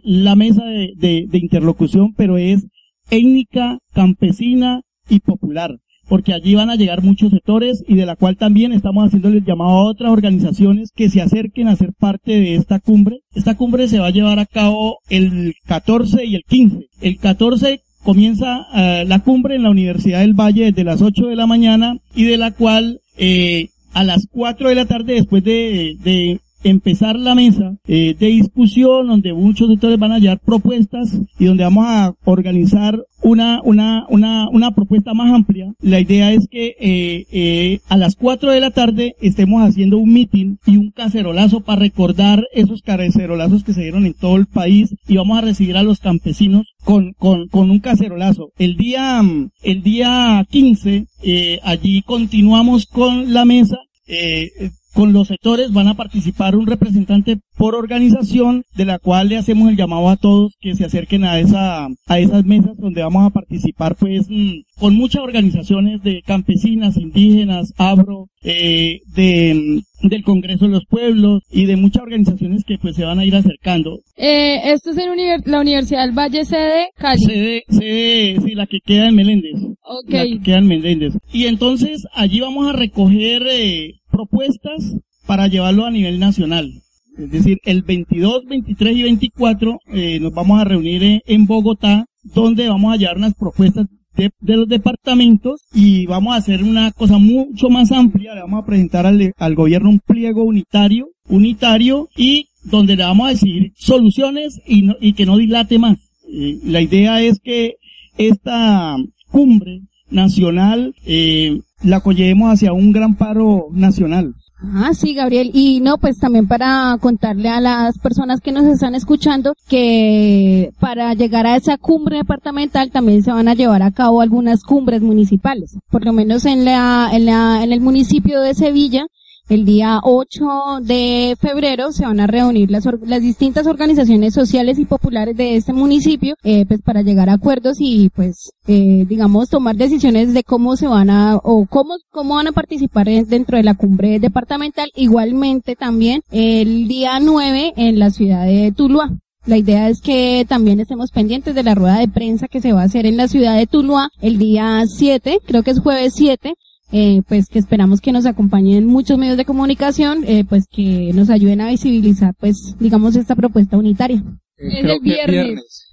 [0.02, 2.66] la mesa de, de, de interlocución, pero es
[3.10, 4.80] étnica, campesina
[5.10, 5.76] y popular
[6.08, 9.44] porque allí van a llegar muchos sectores y de la cual también estamos haciendo el
[9.44, 13.20] llamado a otras organizaciones que se acerquen a ser parte de esta cumbre.
[13.34, 16.86] Esta cumbre se va a llevar a cabo el 14 y el 15.
[17.00, 21.36] El 14 comienza eh, la cumbre en la Universidad del Valle desde las 8 de
[21.36, 25.96] la mañana y de la cual eh, a las 4 de la tarde después de,
[26.02, 31.44] de empezar la mesa eh, de discusión donde muchos sectores van a hallar propuestas y
[31.44, 35.72] donde vamos a organizar una, una, una, una propuesta más amplia.
[35.80, 40.12] La idea es que eh, eh, a las 4 de la tarde estemos haciendo un
[40.12, 44.94] meeting y un cacerolazo para recordar esos cacerolazos que se dieron en todo el país
[45.08, 48.52] y vamos a recibir a los campesinos con, con, con un cacerolazo.
[48.58, 49.22] El día,
[49.62, 55.94] el día 15, eh, allí continuamos con la mesa eh, con los sectores van a
[55.94, 60.74] participar un representante por organización de la cual le hacemos el llamado a todos que
[60.74, 65.22] se acerquen a esa a esas mesas donde vamos a participar pues mm, con muchas
[65.22, 71.76] organizaciones de campesinas, indígenas, abro, eh, de mm, del Congreso de los Pueblos y de
[71.76, 73.98] muchas organizaciones que pues se van a ir acercando.
[74.16, 77.20] Eh, esto es en la Universidad del Valle sede Cali.
[77.20, 79.60] Sede, sede, sí, la que queda en Meléndez.
[79.82, 80.10] Ok.
[80.10, 81.14] La que queda en Meléndez.
[81.32, 86.72] Y entonces allí vamos a recoger eh, propuestas para llevarlo a nivel nacional.
[87.18, 92.68] Es decir, el 22, 23 y 24 eh, nos vamos a reunir en, Bogotá, donde
[92.68, 97.18] vamos a llevar unas propuestas de, de los departamentos y vamos a hacer una cosa
[97.18, 98.34] mucho más amplia.
[98.34, 103.26] Le vamos a presentar al, al gobierno un pliego unitario, unitario y donde le vamos
[103.26, 105.98] a decir soluciones y, no- y que no dilate más.
[106.30, 107.74] Eh, la idea es que
[108.18, 108.96] esta
[109.30, 114.34] cumbre nacional eh, la llevemos hacia un gran paro nacional.
[114.74, 115.50] Ah, sí, Gabriel.
[115.52, 121.12] Y no, pues también para contarle a las personas que nos están escuchando que para
[121.14, 125.76] llegar a esa cumbre departamental también se van a llevar a cabo algunas cumbres municipales.
[125.90, 129.06] Por lo menos en la, en la, en el municipio de Sevilla,
[129.48, 134.84] el día 8 de febrero se van a reunir las, las distintas organizaciones sociales y
[134.84, 139.76] populares de este municipio, eh, pues para llegar a acuerdos y pues, eh, digamos, tomar
[139.76, 143.62] decisiones de cómo se van a, o cómo, cómo van a participar en- dentro de
[143.62, 144.88] la cumbre departamental.
[144.94, 149.10] Igualmente también el día 9 en la ciudad de Tuluá.
[149.46, 152.82] La idea es que también estemos pendientes de la rueda de prensa que se va
[152.82, 156.54] a hacer en la ciudad de Tuluá el día 7, creo que es jueves 7,
[156.92, 161.30] eh, pues que esperamos que nos acompañen muchos medios de comunicación, eh, pues que nos
[161.30, 164.22] ayuden a visibilizar, pues, digamos, esta propuesta unitaria.
[164.56, 165.90] Es el viernes.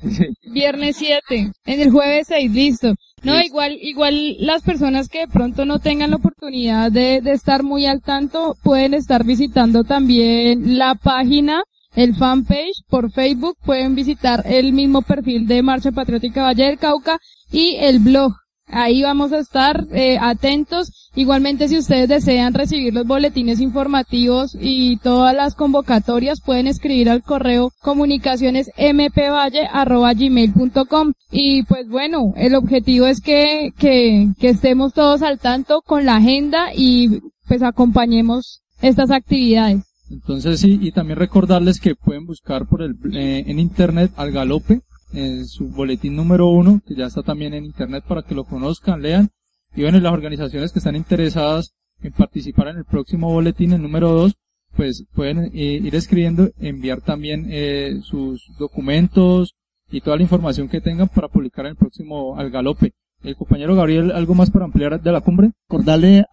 [0.54, 1.52] Viernes 7.
[1.66, 2.96] En el jueves 6, listo.
[3.24, 7.64] No, igual, igual las personas que de pronto no tengan la oportunidad de, de estar
[7.64, 11.64] muy al tanto pueden estar visitando también la página,
[11.96, 17.18] el fanpage por Facebook, pueden visitar el mismo perfil de Marcha Patriótica Valle del Cauca
[17.52, 18.34] y el blog.
[18.68, 21.10] Ahí vamos a estar eh, atentos.
[21.16, 27.22] Igualmente, si ustedes desean recibir los boletines informativos y todas las convocatorias, pueden escribir al
[27.22, 31.14] correo comunicaciones mpvalle.gmail.com.
[31.32, 36.16] Y pues bueno, el objetivo es que, que, que estemos todos al tanto con la
[36.16, 39.84] agenda y pues acompañemos estas actividades.
[40.10, 44.82] Entonces sí, y también recordarles que pueden buscar por el, eh, en internet al galope,
[45.14, 49.02] en su boletín número uno, que ya está también en internet para que lo conozcan,
[49.02, 49.30] lean.
[49.76, 54.12] Y bueno, las organizaciones que están interesadas en participar en el próximo boletín, el número
[54.12, 54.34] dos,
[54.76, 59.56] pues pueden eh, ir escribiendo, enviar también eh, sus documentos
[59.92, 62.94] y toda la información que tengan para publicar en el próximo al galope.
[63.24, 65.52] El compañero Gabriel, ¿algo más para ampliar de la cumbre?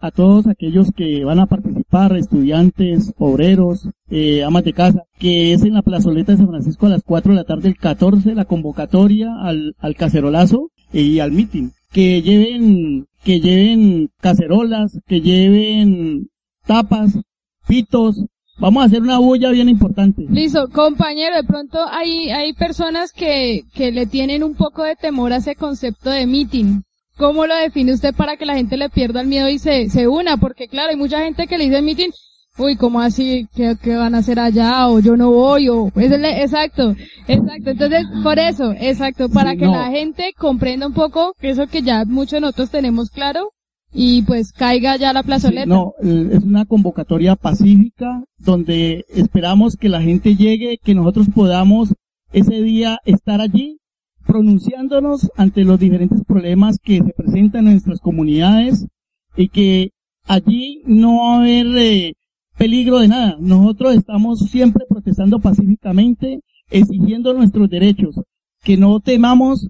[0.01, 1.80] A todos aquellos que van a participar,
[2.17, 6.89] estudiantes, obreros, eh, amas de casa, que es en la plazoleta de San Francisco a
[6.89, 11.69] las 4 de la tarde el 14, la convocatoria al, al cacerolazo y al meeting.
[11.91, 16.29] Que lleven, que lleven cacerolas, que lleven
[16.65, 17.19] tapas,
[17.67, 18.23] pitos.
[18.59, 20.25] Vamos a hacer una bulla bien importante.
[20.29, 25.33] Listo, compañero, de pronto hay, hay personas que, que le tienen un poco de temor
[25.33, 26.81] a ese concepto de meeting.
[27.21, 30.07] ¿Cómo lo define usted para que la gente le pierda el miedo y se, se
[30.07, 30.37] una?
[30.37, 32.09] Porque claro, hay mucha gente que le dice meeting,
[32.57, 33.47] uy, ¿cómo así?
[33.55, 34.87] ¿Qué, qué van a hacer allá?
[34.87, 36.95] O yo no voy, o, exacto,
[37.27, 37.69] exacto.
[37.69, 39.73] Entonces, por eso, exacto, para Sí, que no.
[39.73, 43.51] la gente comprenda un poco eso que ya muchos de nosotros tenemos claro
[43.93, 45.67] y pues caiga ya la plazoleta.
[45.67, 51.93] No, es una convocatoria pacífica donde esperamos que la gente llegue, que nosotros podamos
[52.33, 53.80] ese día estar allí
[54.25, 58.87] pronunciándonos ante los diferentes problemas que se presentan en nuestras comunidades
[59.35, 59.91] y que
[60.25, 62.13] allí no va a haber eh,
[62.57, 63.37] peligro de nada.
[63.39, 68.21] Nosotros estamos siempre protestando pacíficamente, exigiendo nuestros derechos,
[68.63, 69.67] que no temamos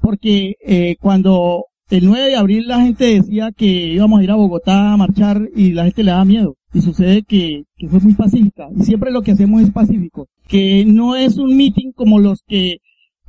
[0.00, 4.36] porque eh, cuando el 9 de abril la gente decía que íbamos a ir a
[4.36, 6.56] Bogotá a marchar y la gente le daba miedo.
[6.72, 8.68] Y sucede que, que fue muy pacífica.
[8.76, 10.26] Y siempre lo que hacemos es pacífico.
[10.48, 12.78] Que no es un meeting como los que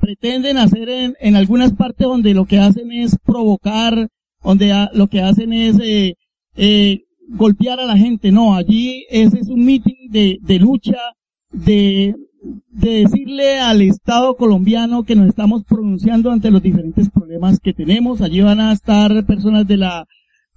[0.06, 4.08] pretenden hacer en, en algunas partes donde lo que hacen es provocar,
[4.44, 6.16] donde lo que hacen es eh,
[6.56, 8.32] eh, golpear a la gente.
[8.32, 11.00] No, allí ese es un meeting de, de lucha,
[11.52, 12.14] de,
[12.70, 18.22] de decirle al Estado colombiano que nos estamos pronunciando ante los diferentes problemas que tenemos.
[18.22, 20.06] Allí van a estar personas de la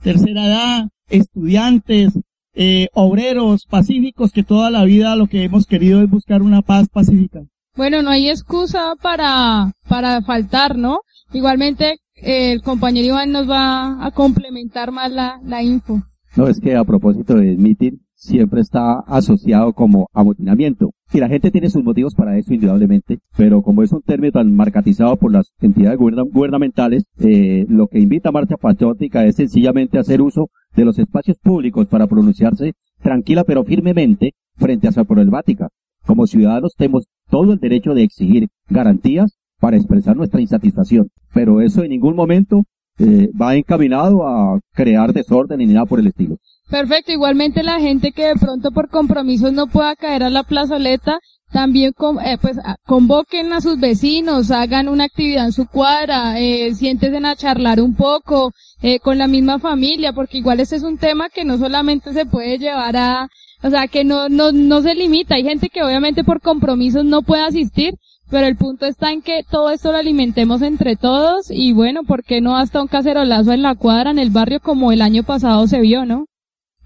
[0.02, 2.12] tercera edad, estudiantes,
[2.54, 6.88] eh, obreros, pacíficos, que toda la vida lo que hemos querido es buscar una paz
[6.90, 7.44] pacífica.
[7.78, 10.98] Bueno, no hay excusa para, para faltar, ¿no?
[11.32, 16.02] Igualmente, eh, el compañero Iván nos va a complementar más la, la info.
[16.36, 20.90] No, es que a propósito del meeting, siempre está asociado como amotinamiento.
[21.12, 24.52] Y la gente tiene sus motivos para eso, indudablemente, pero como es un término tan
[24.56, 30.00] marcatizado por las entidades guberna- gubernamentales, eh, lo que invita a Marcha Patriótica es sencillamente
[30.00, 35.68] hacer uso de los espacios públicos para pronunciarse tranquila pero firmemente frente a su problemática.
[36.04, 41.82] Como ciudadanos tenemos todo el derecho de exigir garantías para expresar nuestra insatisfacción, pero eso
[41.82, 42.62] en ningún momento
[42.98, 46.36] eh, va encaminado a crear desorden ni nada por el estilo.
[46.70, 51.18] Perfecto, igualmente la gente que de pronto por compromisos no pueda caer a la plazoleta,
[51.50, 56.74] también con- eh, pues convoquen a sus vecinos, hagan una actividad en su cuadra, eh,
[56.74, 58.52] siéntense a charlar un poco
[58.82, 62.26] eh, con la misma familia, porque igual este es un tema que no solamente se
[62.26, 63.28] puede llevar a,
[63.62, 65.34] o sea, que no, no, no se limita.
[65.34, 67.94] Hay gente que obviamente por compromisos no puede asistir,
[68.30, 72.22] pero el punto está en que todo esto lo alimentemos entre todos y bueno, ¿por
[72.24, 75.66] qué no hasta un cacerolazo en la cuadra, en el barrio, como el año pasado
[75.66, 76.26] se vio, ¿no?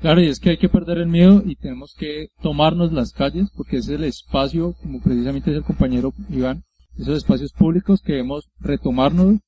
[0.01, 3.49] Claro, y es que hay que perder el miedo y tenemos que tomarnos las calles
[3.57, 6.65] porque es el espacio, como precisamente es el compañero Iván,
[6.99, 9.39] esos espacios públicos que debemos retomarnos,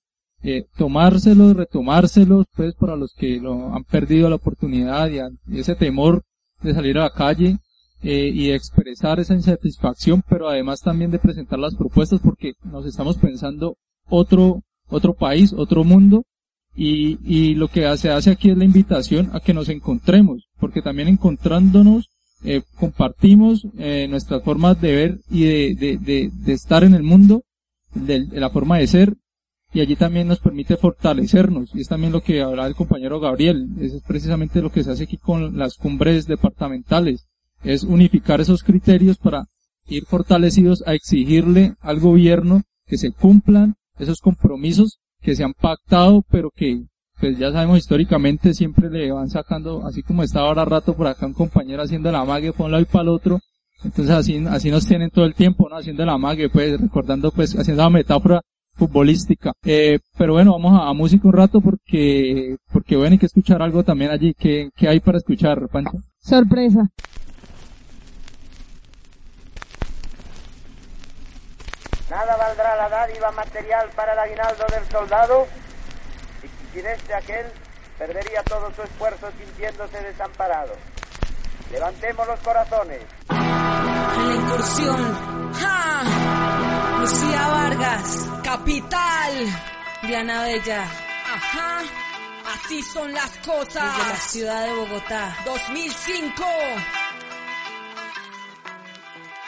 [0.43, 6.23] eh, tomárselos, retomárselos, pues para los que lo han perdido la oportunidad y ese temor
[6.65, 7.59] de salir a la calle
[8.03, 12.87] eh, y de expresar esa insatisfacción, pero además también de presentar las propuestas porque nos
[12.87, 13.77] estamos pensando
[14.09, 16.25] otro, otro país, otro mundo
[16.75, 20.83] y, y lo que se hace aquí es la invitación a que nos encontremos, porque
[20.83, 22.11] también encontrándonos
[22.43, 27.43] eh, compartimos eh, nuestras formas de ver y de, de, de, estar en el mundo,
[27.95, 29.15] de la forma de ser,
[29.75, 33.71] y allí también nos permite fortalecernos, y es también lo que hablaba el compañero Gabriel,
[33.81, 37.27] es precisamente lo que se hace aquí con las cumbres departamentales,
[37.65, 39.47] es unificar esos criterios para
[39.87, 46.25] ir fortalecidos a exigirle al gobierno que se cumplan esos compromisos que se han pactado,
[46.31, 46.85] pero que
[47.19, 51.27] pues ya sabemos históricamente siempre le van sacando, así como está ahora rato por acá
[51.27, 53.41] un compañero haciendo la mague por un lado y para el otro,
[53.83, 55.77] entonces así, así nos tienen todo el tiempo, ¿no?
[55.77, 58.41] Haciendo la mague, pues, recordando, pues, haciendo la metáfora
[58.75, 59.53] futbolística.
[59.65, 63.63] Eh, pero bueno, vamos a, a música un rato porque, porque bueno, hay que escuchar
[63.63, 64.35] algo también allí.
[64.35, 65.99] ¿Qué, qué hay para escuchar, Pancho?
[66.19, 66.89] Sorpresa.
[72.11, 75.47] Nada valdrá la dádiva material para el aguinaldo del soldado
[76.43, 77.47] y sin este aquel
[77.99, 80.75] perdería todo su esfuerzo sintiéndose desamparado.
[81.75, 83.01] Levantemos los corazones.
[83.31, 85.53] En la incursión.
[85.55, 87.01] ¡Ja!
[87.01, 89.33] Lucía Vargas, capital.
[90.03, 90.85] Diana Bella.
[90.85, 91.81] Ajá.
[92.55, 93.97] Así son las cosas.
[93.97, 95.37] Desde la ciudad de Bogotá.
[95.45, 96.45] 2005.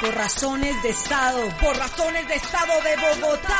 [0.00, 1.38] Por razones de Estado.
[1.58, 3.58] Por razones de Estado de Bogotá.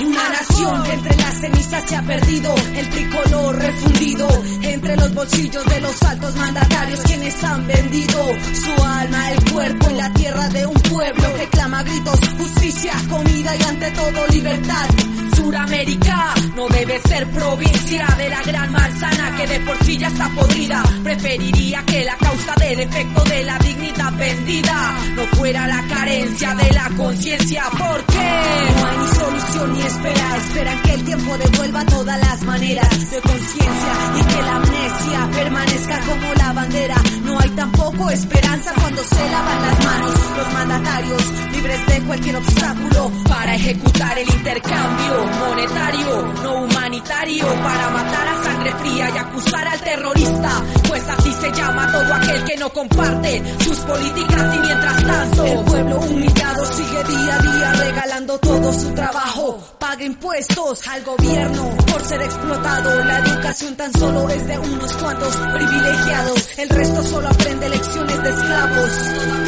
[0.00, 2.54] Una nación que entre las cenizas se ha perdido.
[2.74, 4.28] El tricolor refundido.
[4.62, 7.00] Entre los bolsillos de los altos mandatarios.
[7.02, 8.18] Quienes han vendido
[8.52, 13.54] su alma, el cuerpo y la tierra de un pueblo que clama gritos justicia, comida
[13.54, 14.88] y ante todo libertad.
[15.36, 20.28] Suramérica no debe ser provincia de la gran manzana que de por sí ya está
[20.30, 20.82] podrida.
[21.04, 26.72] Preferiría que la causa del efecto de la dignidad vendida no fuera la carencia de
[26.72, 27.64] la conciencia.
[27.70, 30.36] Porque no hay ni solución ni espera.
[30.38, 36.00] Esperan que el tiempo devuelva todas las maneras de conciencia y que la amnesia permanezca
[36.00, 36.96] como la bandera.
[37.24, 41.22] No hay tampoco esperanza cuando se lavan las manos los mandatarios
[41.52, 46.67] libres de cualquier obstáculo para ejecutar el intercambio monetario, no
[47.04, 52.44] para matar a sangre fría y acusar al terrorista, pues así se llama todo aquel
[52.44, 57.72] que no comparte sus políticas y mientras tanto el pueblo humillado sigue día a día
[57.72, 64.28] regalando todo su trabajo, paga impuestos al gobierno por ser explotado, la educación tan solo
[64.30, 68.90] es de unos cuantos privilegiados, el resto solo aprende lecciones de esclavos,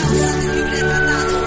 [0.06, 1.39] todo libre tratado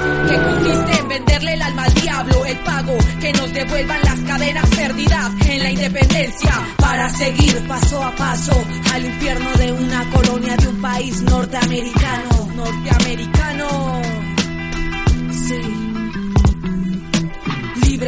[1.13, 5.71] venderle el alma al diablo, el pago que nos devuelvan las cadenas perdidas en la
[5.71, 12.49] independencia para seguir paso a paso al infierno de una colonia de un país norteamericano,
[12.55, 14.12] norteamericano.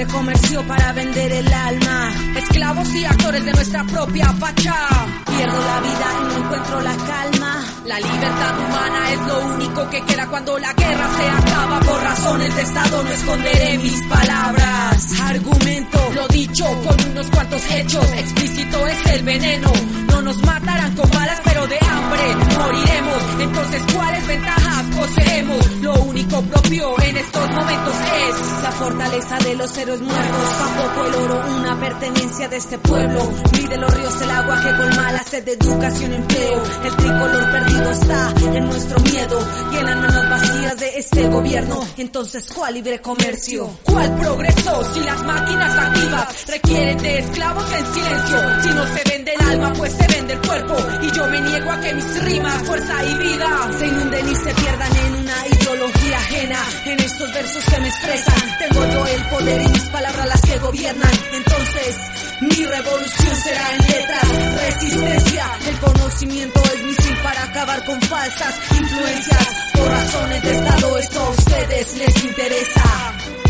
[0.03, 2.11] Comercio para vender el alma.
[2.35, 4.75] Esclavos y actores de nuestra propia facha.
[5.25, 7.63] Pierdo la vida y no encuentro la calma.
[7.85, 11.79] La libertad humana es lo único que queda cuando la guerra se acaba.
[11.79, 15.19] Por razones de Estado no esconderé mis palabras.
[15.21, 18.05] Argumento lo dicho con unos cuantos hechos.
[18.17, 19.71] Explícito es el veneno.
[20.07, 23.21] No nos matarán con balas, pero de hambre moriremos.
[23.39, 25.71] Entonces, ¿cuáles ventajas poseemos?
[25.81, 27.95] Lo único propio en estos momentos
[28.29, 30.57] es la fortaleza de los héroes muertos.
[30.57, 33.31] Tampoco el oro, una pertenencia de este pueblo.
[33.53, 36.63] Mide los ríos el agua que colma la sed de educación y empleo.
[36.83, 39.39] El tricolor perdido está en nuestro miedo.
[39.71, 41.79] Llenan manos vacías de este gobierno.
[41.97, 43.69] Entonces, ¿cuál libre comercio?
[43.83, 44.93] ¿Cuál progreso?
[44.93, 48.61] Si las máquinas activas requieren de esclavos en silencio.
[48.63, 50.75] Si no se vende el alma, pues se vende el cuerpo.
[51.01, 54.53] Y yo me niego a que mis rimas, fuerza y vida se inunden y se
[54.53, 55.94] pierdan en una ideología
[56.45, 60.59] En estos versos que me expresan, tengo yo el poder y mis palabras las que
[60.59, 61.11] gobiernan.
[61.33, 61.97] Entonces,
[62.41, 65.45] mi revolución será en letras, resistencia.
[65.67, 69.47] El conocimiento es misil para acabar con falsas influencias.
[69.73, 73.44] Por razones de Estado, esto a ustedes les interesa.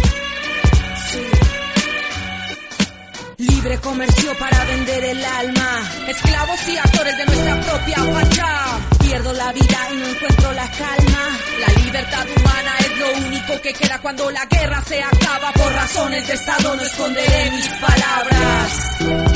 [3.66, 5.90] Libre comercio para vender el alma.
[6.08, 8.80] Esclavos y actores de nuestra propia facha.
[9.00, 11.40] Pierdo la vida y no encuentro la calma.
[11.62, 15.52] La libertad humana es lo único que queda cuando la guerra se acaba.
[15.54, 19.35] Por razones de Estado no esconderé mis palabras.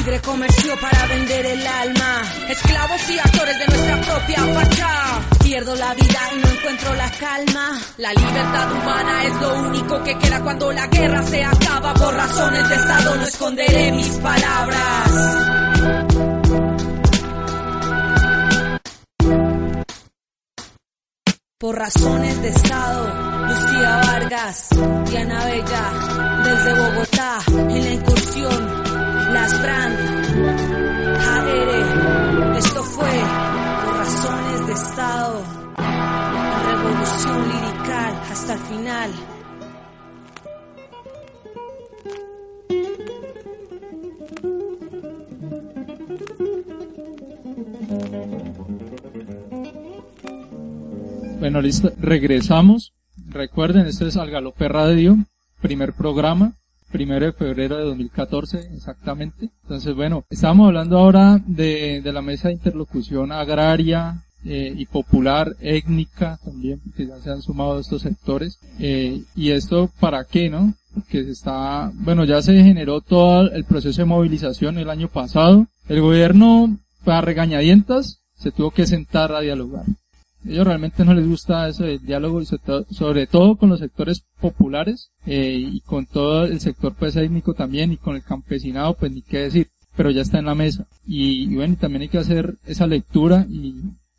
[0.00, 2.22] Libre comercio para vender el alma.
[2.48, 5.20] Esclavos y actores de nuestra propia facha.
[5.44, 7.78] Pierdo la vida y no encuentro la calma.
[7.98, 11.92] La libertad humana es lo único que queda cuando la guerra se acaba.
[11.92, 15.70] Por razones de Estado no esconderé mis palabras.
[21.58, 23.06] Por razones de Estado,
[23.48, 24.68] Lucía Vargas,
[25.10, 28.69] Diana Bella, desde Bogotá, en la incursión,
[51.38, 51.92] Bueno, listo.
[52.00, 52.92] Regresamos.
[53.28, 55.16] Recuerden, este es Al Galope Radio,
[55.62, 56.54] primer programa,
[56.90, 59.50] primero de febrero de 2014, exactamente.
[59.62, 66.38] Entonces, bueno, estamos hablando ahora de la mesa de interlocución agraria eh, y popular, étnica
[66.44, 68.58] también, que ya se han sumado estos sectores.
[68.78, 70.74] Eh, y esto, ¿para qué, no?
[71.08, 75.66] Que se está, bueno, ya se generó todo el proceso de movilización el año pasado.
[75.88, 79.84] El gobierno, para regañadientas, se tuvo que sentar a dialogar
[80.46, 85.56] ellos realmente no les gusta eso del diálogo sobre todo, con los sectores populares eh,
[85.58, 89.38] y con todo el sector pues étnico también y con el campesinado pues ni qué
[89.38, 93.46] decir pero ya está en la mesa y bueno también hay que hacer esa lectura
[93.48, 93.74] y,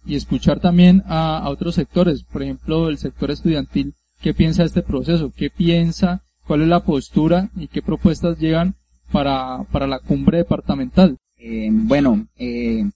[0.05, 5.31] y escuchar también a, otros sectores por ejemplo el sector estudiantil qué piensa este proceso
[5.35, 8.75] qué piensa cuál es la postura y qué propuestas llegan
[9.11, 12.89] para para la cumbre departamental eh, bueno eh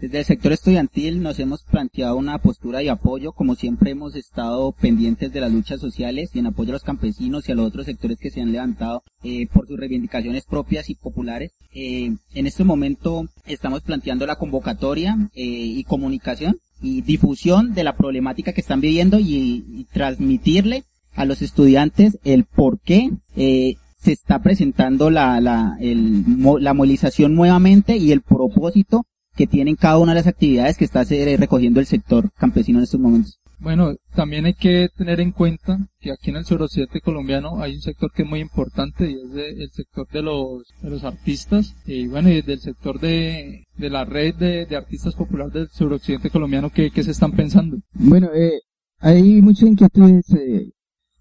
[0.00, 4.70] desde el sector estudiantil nos hemos planteado una postura de apoyo, como siempre hemos estado
[4.70, 7.86] pendientes de las luchas sociales y en apoyo a los campesinos y a los otros
[7.86, 11.52] sectores que se han levantado eh, por sus reivindicaciones propias y populares.
[11.74, 17.96] Eh, en este momento estamos planteando la convocatoria eh, y comunicación y difusión de la
[17.96, 20.84] problemática que están viviendo y, transmitirle
[21.14, 26.24] a los estudiantes el por qué se está presentando la, la, el,
[26.60, 29.06] la movilización nuevamente y el propósito
[29.38, 32.98] que tienen cada una de las actividades que está recogiendo el sector campesino en estos
[32.98, 33.38] momentos.
[33.60, 37.80] Bueno, también hay que tener en cuenta que aquí en el suroccidente colombiano hay un
[37.80, 41.76] sector que es muy importante y es de, el sector de los, de los artistas
[41.86, 46.30] y bueno, y del sector de, de la red de, de artistas populares del suroccidente
[46.30, 47.78] colombiano que, que se están pensando.
[47.92, 48.60] Bueno, eh,
[48.98, 50.28] hay muchas inquietudes.
[50.34, 50.70] Eh,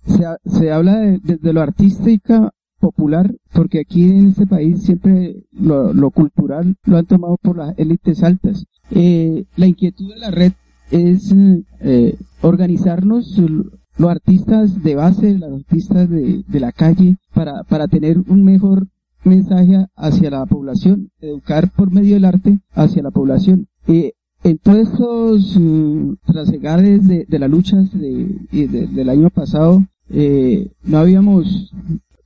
[0.05, 5.43] se, se habla de, de, de lo artística popular, porque aquí en este país siempre
[5.51, 8.65] lo, lo cultural lo han tomado por las élites altas.
[8.91, 10.53] Eh, la inquietud de la red
[10.91, 11.34] es
[11.82, 13.38] eh, organizarnos
[13.97, 18.88] los artistas de base, los artistas de, de la calle, para, para tener un mejor
[19.23, 23.67] mensaje hacia la población, educar por medio del arte hacia la población.
[23.88, 24.13] Eh,
[24.43, 30.71] en todos estos uh, trasegares de, de las luchas de, de, del año pasado, eh,
[30.84, 31.73] no habíamos,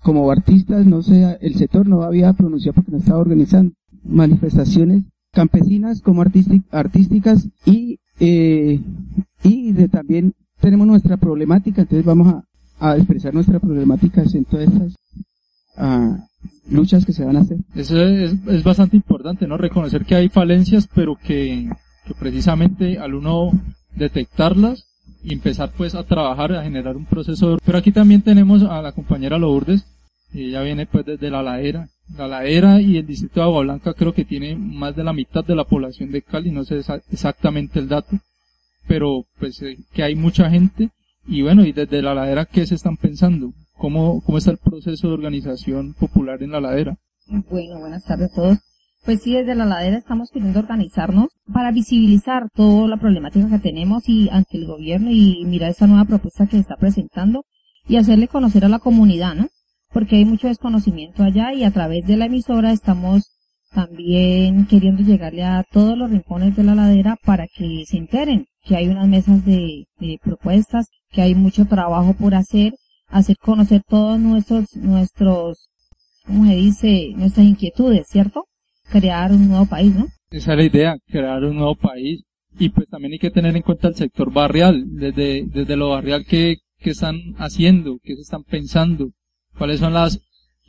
[0.02, 3.74] como artistas, no sé, el sector no había pronunciado porque no estaba organizando
[4.04, 6.24] manifestaciones campesinas como
[6.72, 8.80] artísticas y, eh,
[9.43, 12.43] y también tenemos nuestra problemática, entonces vamos a,
[12.80, 14.95] a expresar nuestra problemática en todas estas
[15.78, 16.18] ah,
[16.70, 17.58] luchas que se van a hacer.
[17.76, 19.58] Eso es, es, bastante importante, ¿no?
[19.58, 21.70] Reconocer que hay falencias, pero que,
[22.06, 23.52] que precisamente al uno
[23.95, 24.91] detectarlas
[25.24, 27.58] y empezar pues a trabajar, a generar un proceso.
[27.66, 29.86] Pero aquí también tenemos a la compañera Lourdes,
[30.34, 31.90] ella viene pues desde la ladera.
[32.18, 35.46] La ladera y el distrito de Agua Blanca creo que tiene más de la mitad
[35.46, 38.20] de la población de Cali, no sé exactamente el dato,
[38.88, 40.90] pero pues eh, que hay mucha gente
[41.28, 43.54] y bueno, y desde la ladera, ¿qué se están pensando?
[43.78, 46.98] ¿Cómo, cómo está el proceso de organización popular en la ladera?
[47.28, 48.58] Bueno, buenas tardes a todos.
[49.04, 54.08] Pues sí, desde la ladera estamos queriendo organizarnos para visibilizar toda la problemática que tenemos
[54.08, 57.43] y ante el gobierno y mirar esta nueva propuesta que se está presentando
[57.88, 59.47] y hacerle conocer a la comunidad, ¿no?
[59.91, 63.24] Porque hay mucho desconocimiento allá y a través de la emisora estamos
[63.72, 68.76] también queriendo llegarle a todos los rincones de la ladera para que se enteren que
[68.76, 72.74] hay unas mesas de, de propuestas, que hay mucho trabajo por hacer,
[73.08, 75.70] hacer conocer todos nuestros, nuestros,
[76.28, 77.14] ¿cómo se dice?
[77.16, 78.45] Nuestras inquietudes, ¿cierto?
[78.92, 80.08] Crear un nuevo país, ¿no?
[80.30, 82.24] Esa es la idea, crear un nuevo país.
[82.60, 86.26] Y pues también hay que tener en cuenta el sector barrial, desde, desde lo barrial
[86.26, 89.12] que, que están haciendo, que se están pensando,
[89.58, 90.20] cuáles son las,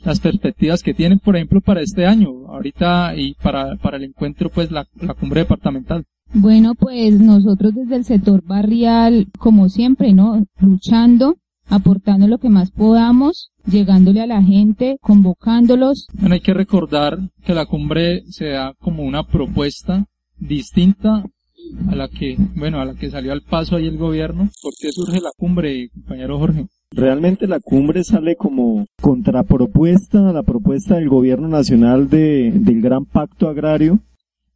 [0.03, 4.49] las perspectivas que tienen, por ejemplo, para este año, ahorita y para, para el encuentro,
[4.49, 6.05] pues la, la cumbre departamental.
[6.33, 10.45] Bueno, pues nosotros desde el sector barrial, como siempre, ¿no?
[10.59, 11.37] Luchando,
[11.67, 16.07] aportando lo que más podamos, llegándole a la gente, convocándolos.
[16.13, 20.05] Bueno, hay que recordar que la cumbre se da como una propuesta
[20.37, 21.23] distinta
[21.87, 24.49] a la que, bueno, a la que salió al paso ahí el gobierno.
[24.61, 26.67] ¿Por qué surge la cumbre, compañero Jorge?
[26.91, 33.05] Realmente la cumbre sale como contrapropuesta a la propuesta del gobierno nacional de, del gran
[33.05, 33.99] pacto agrario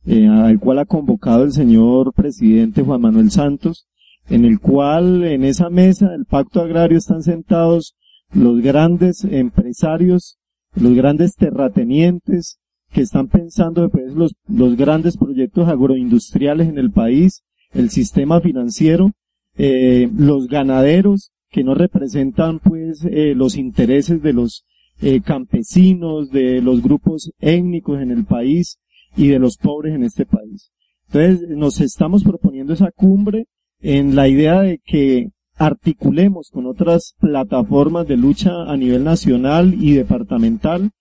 [0.08, 3.88] eh, al cual ha convocado el señor presidente Juan Manuel Santos,
[4.30, 7.95] en el cual en esa mesa del pacto agrario están sentados
[8.34, 10.38] los grandes empresarios,
[10.75, 12.59] los grandes terratenientes
[12.91, 19.11] que están pensando pues, los, los grandes proyectos agroindustriales en el país, el sistema financiero,
[19.57, 24.65] eh, los ganaderos que no representan pues eh, los intereses de los
[25.01, 28.80] eh, campesinos, de los grupos étnicos en el país,
[29.17, 30.71] y de los pobres en este país.
[31.07, 33.47] Entonces nos estamos proponiendo esa cumbre
[33.82, 39.93] en la idea de que articulemos con otras plataformas de lucha a nivel nacional y
[39.93, 40.91] departamental,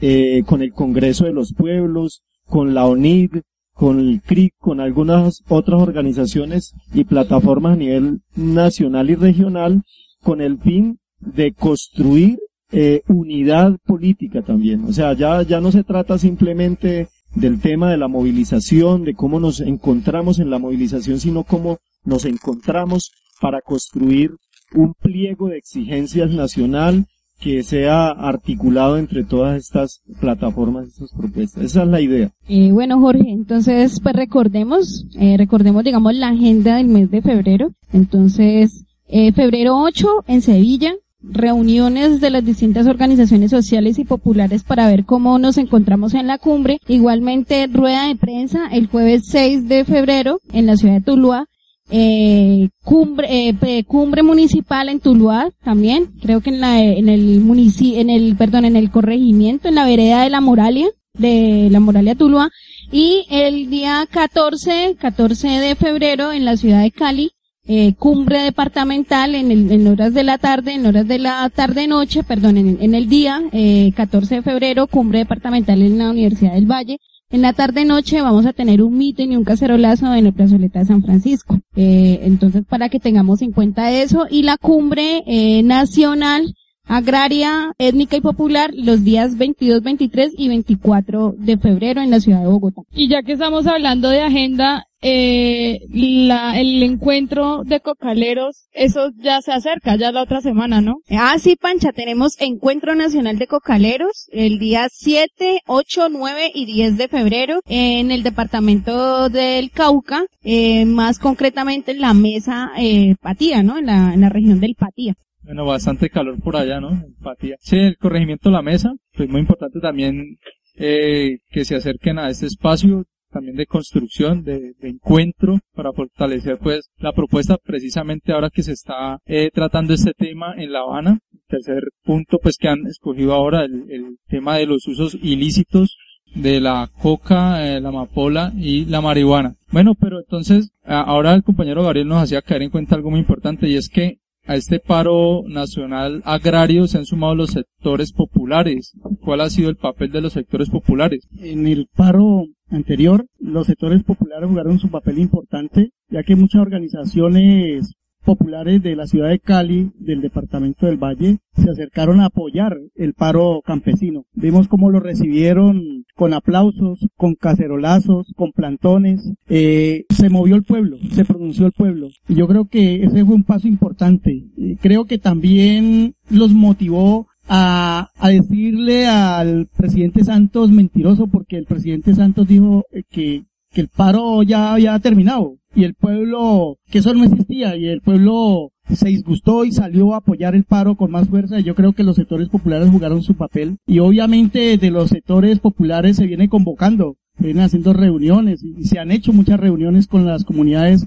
[0.00, 3.36] eh, con el Congreso de los Pueblos, con la ONID,
[3.72, 9.82] con el CRIC, con algunas otras organizaciones y plataformas a nivel nacional y regional,
[10.22, 12.38] con el fin de construir
[12.70, 14.84] eh, unidad política también.
[14.84, 19.40] O sea, ya, ya no se trata simplemente del tema de la movilización, de cómo
[19.40, 24.30] nos encontramos en la movilización, sino cómo nos encontramos para construir
[24.74, 27.06] un pliego de exigencias nacional
[27.42, 31.64] que sea articulado entre todas estas plataformas, estas propuestas.
[31.64, 32.30] Esa es la idea.
[32.48, 37.72] Eh, bueno, Jorge, entonces, pues recordemos, eh, recordemos, digamos, la agenda del mes de febrero.
[37.92, 44.86] Entonces, eh, febrero 8 en Sevilla, reuniones de las distintas organizaciones sociales y populares para
[44.86, 46.78] ver cómo nos encontramos en la cumbre.
[46.86, 51.46] Igualmente, rueda de prensa el jueves 6 de febrero en la ciudad de Tuluá.
[51.90, 58.00] Eh, cumbre, eh, cumbre municipal en Tuluá también, creo que en la, en el municipio,
[58.00, 62.14] en el, perdón, en el corregimiento, en la vereda de la Moralia, de la Moralia
[62.14, 62.50] Tuluá.
[62.90, 67.32] Y el día 14, 14 de febrero en la ciudad de Cali,
[67.64, 72.24] eh, cumbre departamental en, el, en horas de la tarde, en horas de la tarde-noche,
[72.24, 76.70] perdón, en, en, el día, eh, 14 de febrero, cumbre departamental en la Universidad del
[76.70, 76.98] Valle.
[77.32, 80.84] En la tarde-noche vamos a tener un meeting y un cacerolazo en la plazoleta de
[80.84, 81.58] San Francisco.
[81.74, 86.54] Eh, entonces, para que tengamos en cuenta eso, y la cumbre eh, nacional
[86.92, 92.40] agraria, étnica y popular los días 22, 23 y 24 de febrero en la ciudad
[92.40, 92.82] de Bogotá.
[92.92, 99.40] Y ya que estamos hablando de agenda, eh, la, el encuentro de cocaleros, eso ya
[99.40, 100.96] se acerca, ya la otra semana, ¿no?
[101.10, 106.98] Ah, sí, Pancha, tenemos Encuentro Nacional de Cocaleros el día 7, 8, 9 y 10
[106.98, 113.62] de febrero en el departamento del Cauca, eh, más concretamente en la mesa eh, Patía,
[113.62, 113.78] ¿no?
[113.78, 115.14] En la, en la región del Patía.
[115.44, 116.90] Bueno, bastante calor por allá, ¿no?
[116.90, 117.56] Empatía.
[117.60, 120.38] Sí, el corregimiento La Mesa, pues muy importante también
[120.76, 123.04] eh, que se acerquen a este espacio.
[123.32, 128.72] también de construcción, de, de encuentro para fortalecer pues la propuesta precisamente ahora que se
[128.72, 131.18] está eh, tratando este tema en La Habana.
[131.48, 135.96] Tercer punto pues que han escogido ahora el, el tema de los usos ilícitos
[136.34, 139.56] de la coca, eh, la amapola y la marihuana.
[139.70, 143.68] Bueno, pero entonces ahora el compañero Gabriel nos hacía caer en cuenta algo muy importante
[143.68, 148.92] y es que a este paro nacional agrario se han sumado los sectores populares.
[149.24, 151.26] ¿Cuál ha sido el papel de los sectores populares?
[151.38, 157.94] En el paro anterior, los sectores populares jugaron su papel importante, ya que muchas organizaciones
[158.22, 163.14] populares de la ciudad de Cali, del departamento del Valle, se acercaron a apoyar el
[163.14, 164.24] paro campesino.
[164.32, 169.32] Vimos cómo lo recibieron con aplausos, con cacerolazos, con plantones.
[169.48, 172.08] Eh, se movió el pueblo, se pronunció el pueblo.
[172.28, 174.44] Y yo creo que ese fue un paso importante.
[174.56, 181.66] Eh, creo que también los motivó a, a decirle al presidente Santos mentiroso porque el
[181.66, 187.14] presidente Santos dijo que, que el paro ya había terminado y el pueblo, que eso
[187.14, 191.28] no existía y el pueblo se disgustó y salió a apoyar el paro con más
[191.28, 191.60] fuerza.
[191.60, 196.16] Yo creo que los sectores populares jugaron su papel y obviamente de los sectores populares
[196.16, 200.44] se viene convocando, se vienen haciendo reuniones y se han hecho muchas reuniones con las
[200.44, 201.06] comunidades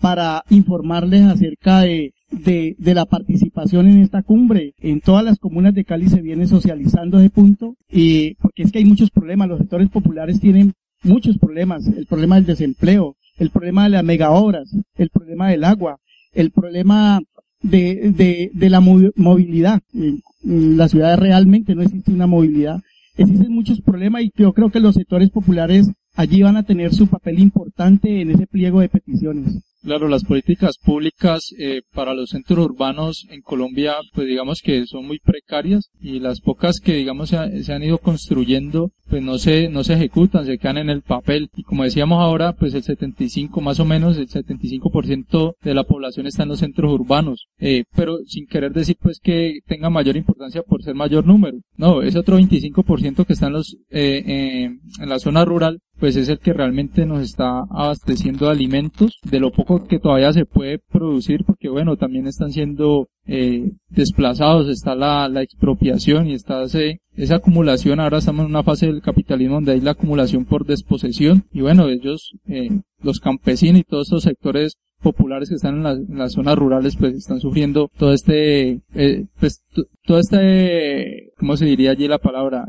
[0.00, 4.74] para informarles acerca de, de, de la participación en esta cumbre.
[4.78, 8.78] En todas las comunas de Cali se viene socializando ese punto y porque es que
[8.78, 10.72] hay muchos problemas, los sectores populares tienen
[11.02, 15.98] muchos problemas, el problema del desempleo, el problema de las megaobras, el problema del agua,
[16.32, 17.20] el problema
[17.62, 19.82] de, de, de la movi- movilidad.
[19.94, 22.80] En la ciudad realmente no existe una movilidad.
[23.16, 27.06] Existen muchos problemas y yo creo que los sectores populares allí van a tener su
[27.06, 29.62] papel importante en ese pliego de peticiones.
[29.86, 35.06] Claro, las políticas públicas eh, para los centros urbanos en Colombia, pues digamos que son
[35.06, 39.38] muy precarias y las pocas que digamos se, ha- se han ido construyendo, pues no
[39.38, 41.50] se no se ejecutan, se quedan en el papel.
[41.54, 46.26] Y como decíamos ahora, pues el 75 más o menos el 75% de la población
[46.26, 50.62] está en los centros urbanos, eh, pero sin querer decir pues que tenga mayor importancia
[50.62, 54.64] por ser mayor número, no, ese otro 25% que está en los eh, eh,
[55.00, 59.40] en la zona rural pues es el que realmente nos está abasteciendo de alimentos, de
[59.40, 64.94] lo poco que todavía se puede producir, porque bueno, también están siendo eh, desplazados, está
[64.94, 69.72] la, expropiación y está ese, esa acumulación, ahora estamos en una fase del capitalismo donde
[69.72, 74.74] hay la acumulación por desposesión, y bueno, ellos, eh, los campesinos y todos estos sectores
[75.02, 79.26] populares que están en, la- en las zonas rurales pues están sufriendo todo este, eh,
[79.38, 79.62] pues
[80.04, 82.66] todo este, ¿cómo se diría allí la palabra?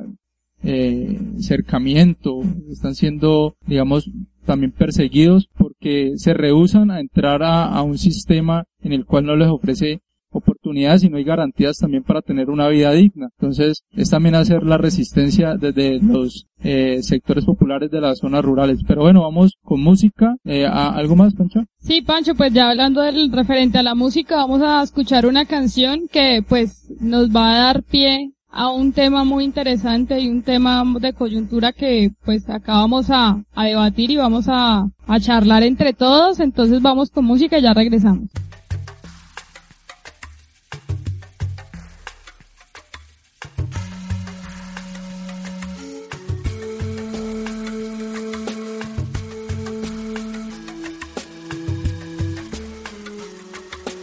[0.64, 2.42] eh, cercamiento,
[2.72, 4.10] están siendo, digamos,
[4.48, 9.50] también perseguidos porque se rehusan a entrar a, un sistema en el cual no les
[9.50, 13.30] ofrece oportunidades y no hay garantías también para tener una vida digna.
[13.40, 18.80] Entonces, es también hacer la resistencia desde los eh, sectores populares de las zonas rurales.
[18.88, 20.36] Pero bueno, vamos con música.
[20.44, 21.62] Eh, ¿a- ¿Algo más, Pancho?
[21.80, 26.08] Sí, Pancho, pues ya hablando del referente a la música, vamos a escuchar una canción
[26.12, 30.84] que pues nos va a dar pie a un tema muy interesante y un tema
[31.00, 35.94] de coyuntura que pues acá vamos a, a debatir y vamos a, a charlar entre
[35.94, 36.40] todos.
[36.40, 38.30] Entonces vamos con música y ya regresamos.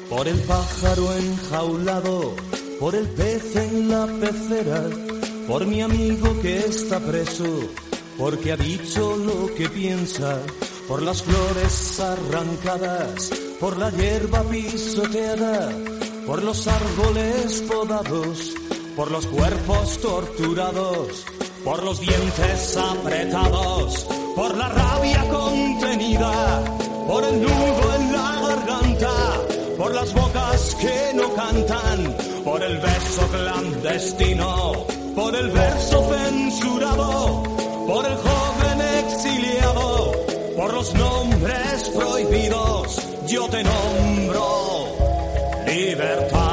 [0.09, 2.36] Por el pájaro enjaulado,
[2.85, 4.82] por el pez en la pecera,
[5.49, 7.47] por mi amigo que está preso,
[8.18, 10.39] porque ha dicho lo que piensa,
[10.87, 15.70] por las flores arrancadas, por la hierba pisoteada,
[16.26, 18.53] por los árboles podados,
[18.95, 21.24] por los cuerpos torturados,
[21.64, 24.07] por los dientes apretados,
[24.37, 26.62] por la rabia contenida,
[27.09, 29.24] por el nudo en la garganta,
[29.77, 37.43] por las bocas que no cantan, por el beso clandestino, por el verso censurado,
[37.87, 40.12] por el joven exiliado,
[40.57, 44.75] por los nombres prohibidos, yo te nombro
[45.66, 46.43] libertad.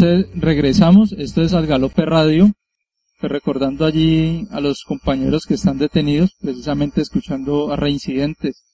[0.00, 1.12] Entonces regresamos.
[1.12, 2.52] Esto es al Galope Radio.
[3.20, 8.64] Pues recordando allí a los compañeros que están detenidos, precisamente escuchando a reincidentes.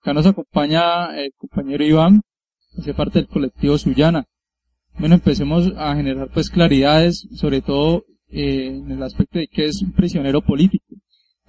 [0.00, 2.22] Acá nos acompaña el compañero Iván,
[2.78, 4.24] hace parte del colectivo Suyana.
[4.98, 9.82] Bueno, empecemos a generar pues claridades, sobre todo eh, en el aspecto de que es
[9.82, 10.86] un prisionero político.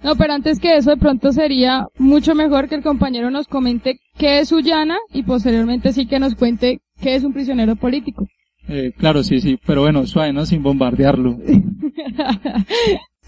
[0.02, 4.00] No, pero antes que eso, de pronto sería mucho mejor que el compañero nos comente
[4.18, 8.26] qué es Sullana y posteriormente sí que nos cuente qué es un prisionero político.
[8.68, 10.46] Eh, claro, sí, sí, pero bueno, suave, ¿no?
[10.46, 11.38] Sin bombardearlo.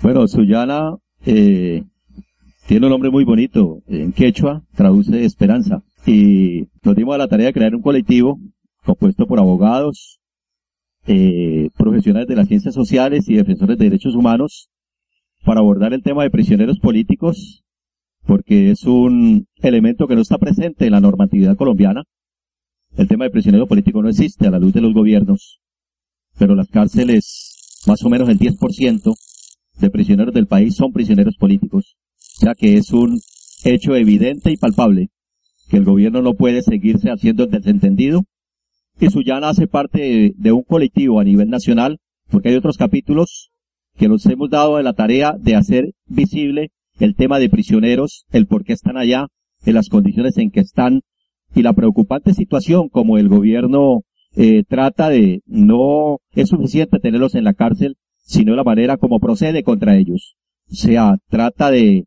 [0.03, 1.85] Bueno, Sullana eh,
[2.67, 3.83] tiene un nombre muy bonito.
[3.87, 5.83] En quechua traduce esperanza.
[6.07, 8.39] Y nos dimos a la tarea de crear un colectivo
[8.83, 10.21] compuesto por abogados,
[11.07, 14.71] eh, profesionales de las ciencias sociales y defensores de derechos humanos
[15.45, 17.63] para abordar el tema de prisioneros políticos,
[18.27, 22.05] porque es un elemento que no está presente en la normatividad colombiana.
[22.97, 25.61] El tema de prisionero político no existe a la luz de los gobiernos,
[26.39, 29.15] pero las cárceles, más o menos el 10%
[29.79, 31.97] de prisioneros del país son prisioneros políticos,
[32.41, 33.21] ya que es un
[33.65, 35.11] hecho evidente y palpable
[35.69, 38.25] que el gobierno no puede seguirse haciendo el desentendido.
[39.01, 43.51] Y Sullana hace parte de, de un colectivo a nivel nacional, porque hay otros capítulos
[43.97, 48.47] que nos hemos dado de la tarea de hacer visible el tema de prisioneros, el
[48.47, 49.29] por qué están allá,
[49.65, 51.03] en las condiciones en que están
[51.55, 54.03] y la preocupante situación como el gobierno
[54.37, 59.63] eh, trata de no es suficiente tenerlos en la cárcel, sino la manera como procede
[59.63, 60.37] contra ellos.
[60.71, 62.05] O sea, trata de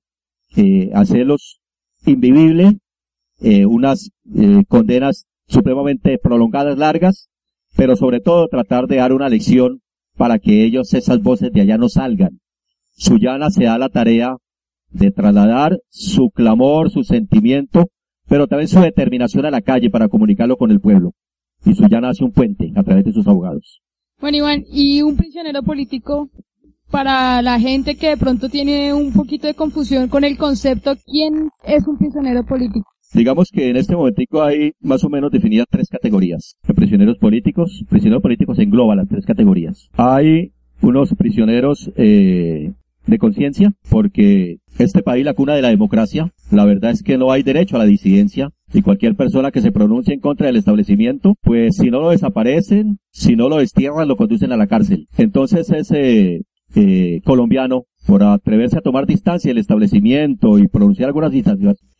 [0.55, 1.59] eh, hacerlos
[2.05, 2.75] invivibles,
[3.41, 7.29] eh, unas eh, condenas supremamente prolongadas, largas,
[7.75, 9.81] pero sobre todo tratar de dar una lección
[10.15, 12.39] para que ellos, esas voces de allá no salgan.
[12.95, 14.37] Sullana se da la tarea
[14.91, 17.89] de trasladar su clamor, su sentimiento,
[18.27, 21.11] pero también su determinación a la calle para comunicarlo con el pueblo.
[21.65, 23.81] Y Sullana hace un puente a través de sus abogados.
[24.19, 26.29] Bueno, Iván, y un prisionero político
[26.91, 31.49] para la gente que de pronto tiene un poquito de confusión con el concepto, ¿quién
[31.63, 32.85] es un prisionero político?
[33.13, 36.55] Digamos que en este momentico hay más o menos definidas tres categorías.
[36.67, 39.89] De prisioneros políticos, prisioneros políticos engloba las tres categorías.
[39.93, 40.51] Hay
[40.81, 42.73] unos prisioneros eh,
[43.05, 47.31] de conciencia, porque este país, la cuna de la democracia, la verdad es que no
[47.31, 48.51] hay derecho a la disidencia.
[48.73, 52.97] Y cualquier persona que se pronuncie en contra del establecimiento, pues si no lo desaparecen,
[53.11, 55.07] si no lo destierran, lo conducen a la cárcel.
[55.15, 56.41] Entonces ese
[56.75, 61.31] eh, colombiano, por atreverse a tomar distancia del establecimiento y pronunciar algunas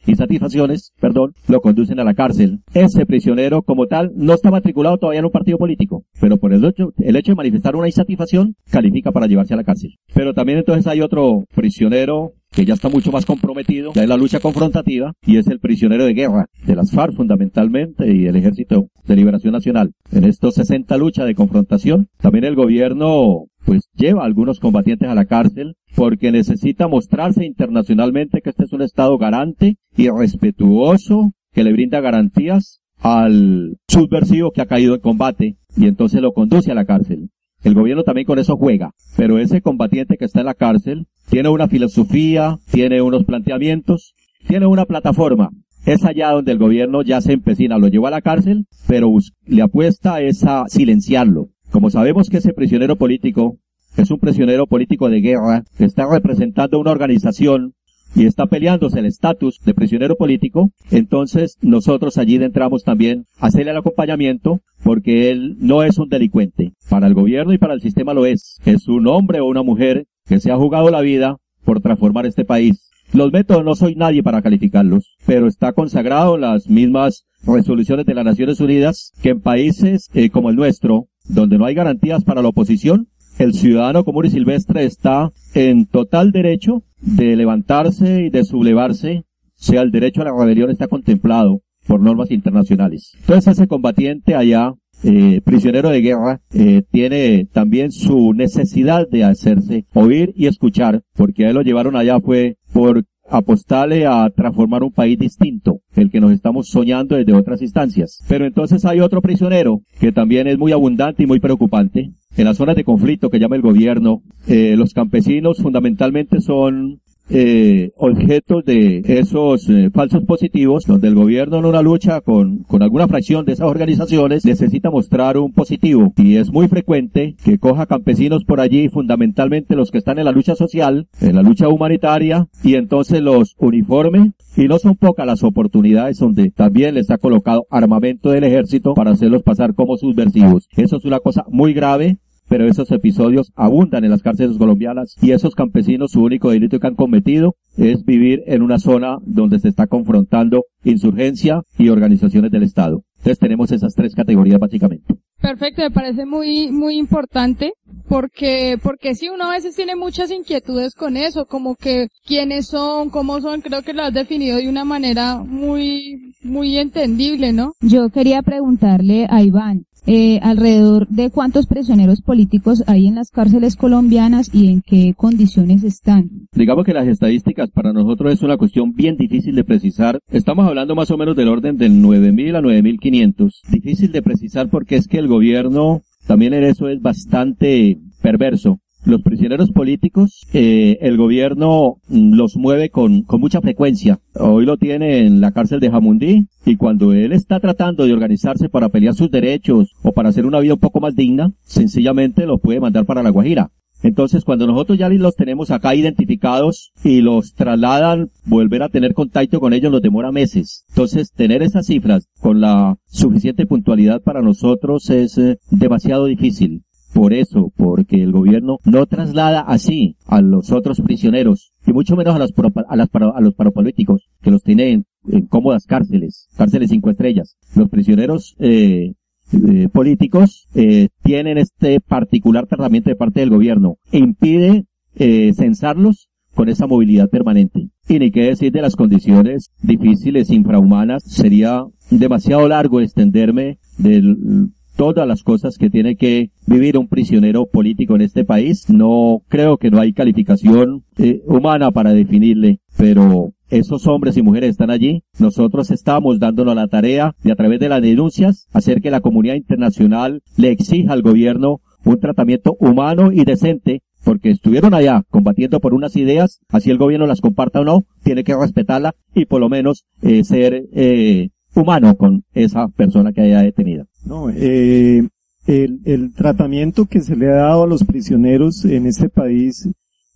[0.06, 2.60] insatisfacciones, perdón, lo conducen a la cárcel.
[2.74, 6.66] Ese prisionero como tal no está matriculado todavía en un partido político, pero por el
[6.66, 9.96] hecho, el hecho de manifestar una insatisfacción califica para llevarse a la cárcel.
[10.14, 14.18] Pero también entonces hay otro prisionero que ya está mucho más comprometido, ya en la
[14.18, 18.90] lucha confrontativa, y es el prisionero de guerra de las FARC fundamentalmente y el Ejército
[19.06, 19.94] de Liberación Nacional.
[20.12, 25.16] En estos 60 luchas de confrontación, también el gobierno pues lleva a algunos combatientes a
[25.16, 31.64] la cárcel porque necesita mostrarse internacionalmente que este es un Estado garante y respetuoso que
[31.64, 36.76] le brinda garantías al subversivo que ha caído en combate y entonces lo conduce a
[36.76, 37.30] la cárcel.
[37.64, 41.50] El gobierno también con eso juega, pero ese combatiente que está en la cárcel tiene
[41.50, 44.14] una filosofía, tiene unos planteamientos,
[44.48, 45.50] tiene una plataforma.
[45.86, 49.10] Es allá donde el gobierno ya se empecina, lo lleva a la cárcel, pero
[49.46, 51.50] le apuesta es a silenciarlo.
[51.74, 53.58] Como sabemos que ese prisionero político
[53.98, 57.74] es un prisionero político de guerra que está representando una organización
[58.16, 63.72] y está peleándose el estatus de prisionero político, entonces nosotros allí entramos también a hacerle
[63.72, 66.74] el acompañamiento porque él no es un delincuente.
[66.92, 68.60] Para el gobierno y para el sistema lo es.
[68.66, 72.46] Es un hombre o una mujer que se ha jugado la vida por transformar este
[72.46, 72.92] país.
[73.14, 78.14] Los métodos no soy nadie para calificarlos, pero está consagrado en las mismas resoluciones de
[78.14, 82.42] las Naciones Unidas que en países eh, como el nuestro, donde no hay garantías para
[82.42, 83.08] la oposición,
[83.40, 89.24] el ciudadano común y silvestre está en total derecho de levantarse y de sublevarse,
[89.56, 93.14] sea el derecho a la rebelión está contemplado por normas internacionales.
[93.20, 99.86] Entonces ese combatiente allá, eh, prisionero de guerra, eh, tiene también su necesidad de hacerse
[99.94, 103.04] oír y escuchar, porque a él lo llevaron allá fue por
[103.34, 108.20] apostarle a transformar un país distinto, el que nos estamos soñando desde otras instancias.
[108.28, 112.12] Pero entonces hay otro prisionero que también es muy abundante y muy preocupante.
[112.38, 117.00] En las zonas de conflicto que llama el gobierno, eh, los campesinos fundamentalmente son
[117.30, 122.84] eh, objetos de esos eh, falsos positivos, donde el gobierno en una lucha con, con
[122.84, 126.14] alguna fracción de esas organizaciones necesita mostrar un positivo.
[126.18, 130.32] Y es muy frecuente que coja campesinos por allí, fundamentalmente los que están en la
[130.32, 134.34] lucha social, en la lucha humanitaria, y entonces los uniforme.
[134.56, 139.12] Y no son pocas las oportunidades donde también les ha colocado armamento del ejército para
[139.12, 140.68] hacerlos pasar como subversivos.
[140.76, 142.18] Eso es una cosa muy grave
[142.54, 146.86] pero esos episodios abundan en las cárceles colombianas y esos campesinos su único delito que
[146.86, 152.62] han cometido es vivir en una zona donde se está confrontando insurgencia y organizaciones del
[152.62, 153.02] Estado.
[153.18, 155.16] Entonces tenemos esas tres categorías básicamente.
[155.42, 157.74] Perfecto, me parece muy, muy importante
[158.08, 163.10] porque, porque sí, uno a veces tiene muchas inquietudes con eso, como que quiénes son,
[163.10, 167.74] cómo son, creo que lo has definido de una manera muy, muy entendible, ¿no?
[167.82, 173.76] Yo quería preguntarle a Iván, eh, alrededor de cuántos prisioneros políticos hay en las cárceles
[173.76, 176.30] colombianas y en qué condiciones están.
[176.54, 180.20] Digamos que las estadísticas para nosotros es una cuestión bien difícil de precisar.
[180.30, 183.52] Estamos hablando más o menos del orden del 9.000 a 9.500.
[183.72, 189.22] Difícil de precisar porque es que el gobierno también en eso es bastante perverso los
[189.22, 194.20] prisioneros políticos, eh, el gobierno mm, los mueve con, con mucha frecuencia.
[194.36, 198.70] Hoy lo tiene en la cárcel de Jamundí y cuando él está tratando de organizarse
[198.70, 202.62] para pelear sus derechos o para hacer una vida un poco más digna, sencillamente los
[202.62, 203.72] puede mandar para La Guajira.
[204.04, 209.62] Entonces, cuando nosotros ya los tenemos acá identificados y los trasladan, volver a tener contacto
[209.62, 210.84] con ellos nos demora meses.
[210.90, 216.84] Entonces, tener esas cifras con la suficiente puntualidad para nosotros es eh, demasiado difícil.
[217.14, 222.36] Por eso, porque el gobierno no traslada así a los otros prisioneros, y mucho menos
[222.36, 222.52] a los,
[222.88, 227.56] a, las, a los parapolíticos, que los tienen en, cómodas cárceles, cárceles cinco estrellas.
[227.76, 229.14] Los prisioneros eh,
[229.54, 233.98] eh, políticos eh, tienen este particular tratamiento de parte del gobierno.
[234.12, 234.86] Impide
[235.16, 237.90] eh, censarlos con esa movilidad permanente.
[238.08, 241.24] Y ni qué decir de las condiciones difíciles, infrahumanas.
[241.24, 248.16] Sería demasiado largo extenderme del todas las cosas que tiene que vivir un prisionero político
[248.16, 248.90] en este país.
[248.90, 254.72] No creo que no hay calificación eh, humana para definirle, pero esos hombres y mujeres
[254.72, 255.24] están allí.
[255.40, 259.56] Nosotros estamos dándonos la tarea de a través de las denuncias hacer que la comunidad
[259.56, 265.94] internacional le exija al gobierno un tratamiento humano y decente porque estuvieron allá combatiendo por
[265.94, 269.70] unas ideas, así el gobierno las comparta o no, tiene que respetarla y por lo
[269.70, 274.06] menos eh, ser eh, humano con esa persona que haya detenida.
[274.26, 275.28] No, eh,
[275.66, 279.88] el, el tratamiento que se le ha dado a los prisioneros en este país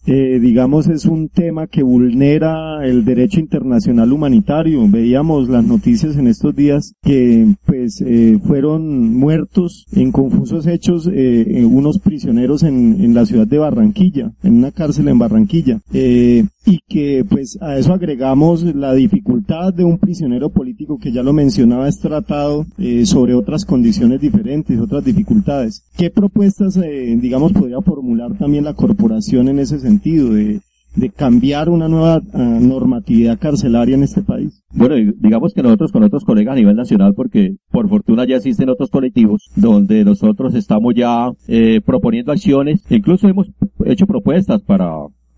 [0.08, 4.88] eh, digamos, es un tema que vulnera el derecho internacional humanitario.
[4.88, 11.68] Veíamos las noticias en estos días que, pues, eh, fueron muertos en confusos hechos eh,
[11.70, 15.82] unos prisioneros en, en, la ciudad de Barranquilla, en una cárcel en Barranquilla.
[15.92, 21.24] Eh, y que, pues, a eso agregamos la dificultad de un prisionero político que ya
[21.24, 25.84] lo mencionaba, es tratado eh, sobre otras condiciones diferentes, otras dificultades.
[25.98, 30.28] ¿Qué propuestas, digamos, podría formular también la corporación en ese sentido?
[30.34, 30.62] de,
[30.96, 34.64] de cambiar una nueva uh, normatividad carcelaria en este país?
[34.74, 38.70] Bueno, digamos que nosotros con otros colegas a nivel nacional, porque por fortuna ya existen
[38.70, 43.52] otros colectivos donde nosotros estamos ya eh, proponiendo acciones, incluso hemos
[43.86, 44.92] hecho propuestas para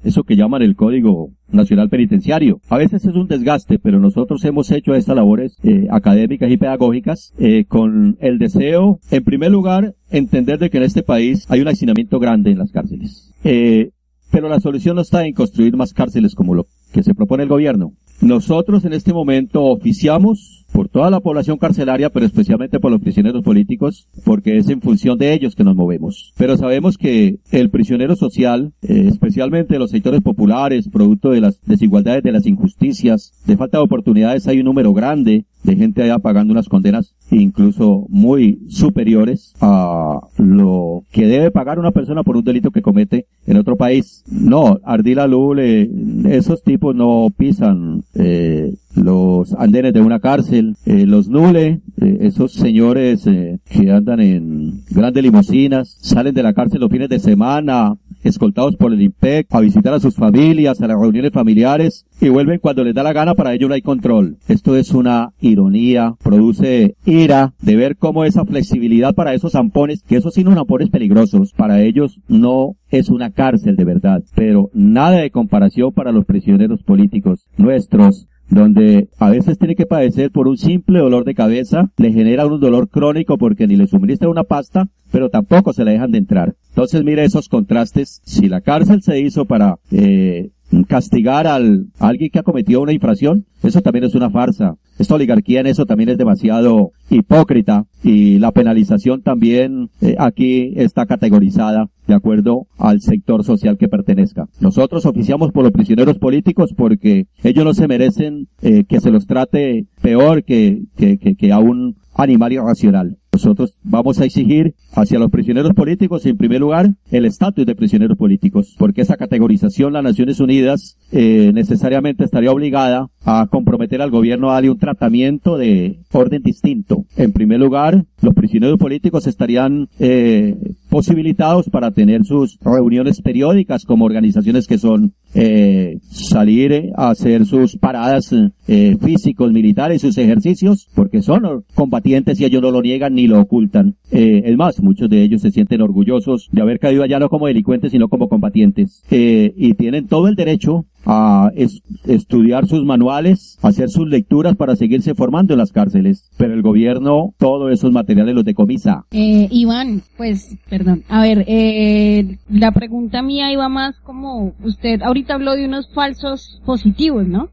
[0.04, 2.62] eso que llaman el Código Nacional Penitenciario.
[2.70, 7.34] A veces es un desgaste, pero nosotros hemos hecho estas labores eh, académicas y pedagógicas
[7.38, 11.68] eh, con el deseo, en primer lugar, entender de que en este país hay un
[11.68, 13.32] hacinamiento grande en las cárceles.
[13.44, 13.92] Eh,
[14.32, 17.50] pero la solución no está en construir más cárceles como lo que se propone el
[17.50, 17.94] gobierno.
[18.22, 23.44] Nosotros en este momento oficiamos por toda la población carcelaria, pero especialmente por los prisioneros
[23.44, 26.34] políticos, porque es en función de ellos que nos movemos.
[26.38, 32.24] Pero sabemos que el prisionero social, eh, especialmente los sectores populares, producto de las desigualdades,
[32.24, 36.54] de las injusticias, de falta de oportunidades, hay un número grande de gente allá pagando
[36.54, 42.72] unas condenas incluso muy superiores a lo que debe pagar una persona por un delito
[42.72, 44.24] que comete en otro país.
[44.32, 45.90] No, Ardila Lule,
[46.30, 52.54] esos tipos no pisan eh, los andenes de una cárcel, eh, los Nule, eh, esos
[52.54, 57.96] señores eh, que andan en grandes limusinas, salen de la cárcel los fines de semana,
[58.24, 62.60] escoltados por el IMPEC, a visitar a sus familias, a las reuniones familiares, y vuelven
[62.60, 64.38] cuando les da la gana, para ello no hay control.
[64.48, 70.18] Esto es una ironía, produce ira de ver cómo esa flexibilidad para esos zampones, que
[70.18, 75.18] esos sí son zampones peligrosos, para ellos no es una cárcel de verdad, pero nada
[75.18, 80.58] de comparación para los prisioneros políticos nuestros, donde a veces tiene que padecer por un
[80.58, 84.90] simple dolor de cabeza, le genera un dolor crónico porque ni le suministra una pasta,
[85.12, 86.56] pero tampoco se le dejan de entrar.
[86.70, 88.22] Entonces mire esos contrastes.
[88.26, 90.50] Si la cárcel se hizo para eh,
[90.88, 94.76] castigar al, a alguien que ha cometido una infracción, eso también es una farsa.
[94.98, 101.06] Esta oligarquía en eso también es demasiado hipócrita y la penalización también eh, aquí está
[101.06, 104.48] categorizada de acuerdo al sector social que pertenezca.
[104.60, 109.28] Nosotros oficiamos por los prisioneros políticos porque ellos no se merecen eh, que se los
[109.28, 113.18] trate peor que, que, que, que a un animal irracional.
[113.32, 118.18] Nosotros vamos a exigir hacia los prisioneros políticos, en primer lugar, el estatus de prisioneros
[118.18, 124.50] políticos, porque esa categorización, las Naciones Unidas, eh, necesariamente estaría obligada a comprometer al gobierno
[124.50, 127.06] a darle un tratamiento de orden distinto.
[127.16, 130.56] En primer lugar, los prisioneros políticos estarían eh,
[130.90, 137.78] posibilitados para tener sus reuniones periódicas como organizaciones que son eh, salir a hacer sus
[137.78, 138.34] paradas
[138.72, 143.40] eh, físicos, militares, sus ejercicios, porque son combatientes y ellos no lo niegan ni lo
[143.42, 143.96] ocultan.
[144.12, 147.48] Eh, es más, muchos de ellos se sienten orgullosos de haber caído allá no como
[147.48, 149.04] delincuentes, sino como combatientes.
[149.10, 154.76] Eh, y tienen todo el derecho a es- estudiar sus manuales, hacer sus lecturas para
[154.76, 156.30] seguirse formando en las cárceles.
[156.38, 159.06] Pero el gobierno todos esos materiales los decomisa.
[159.12, 161.04] Eh, Iván, pues, perdón.
[161.10, 166.62] A ver, eh, la pregunta mía iba más como, usted ahorita habló de unos falsos
[166.66, 167.50] positivos, ¿no?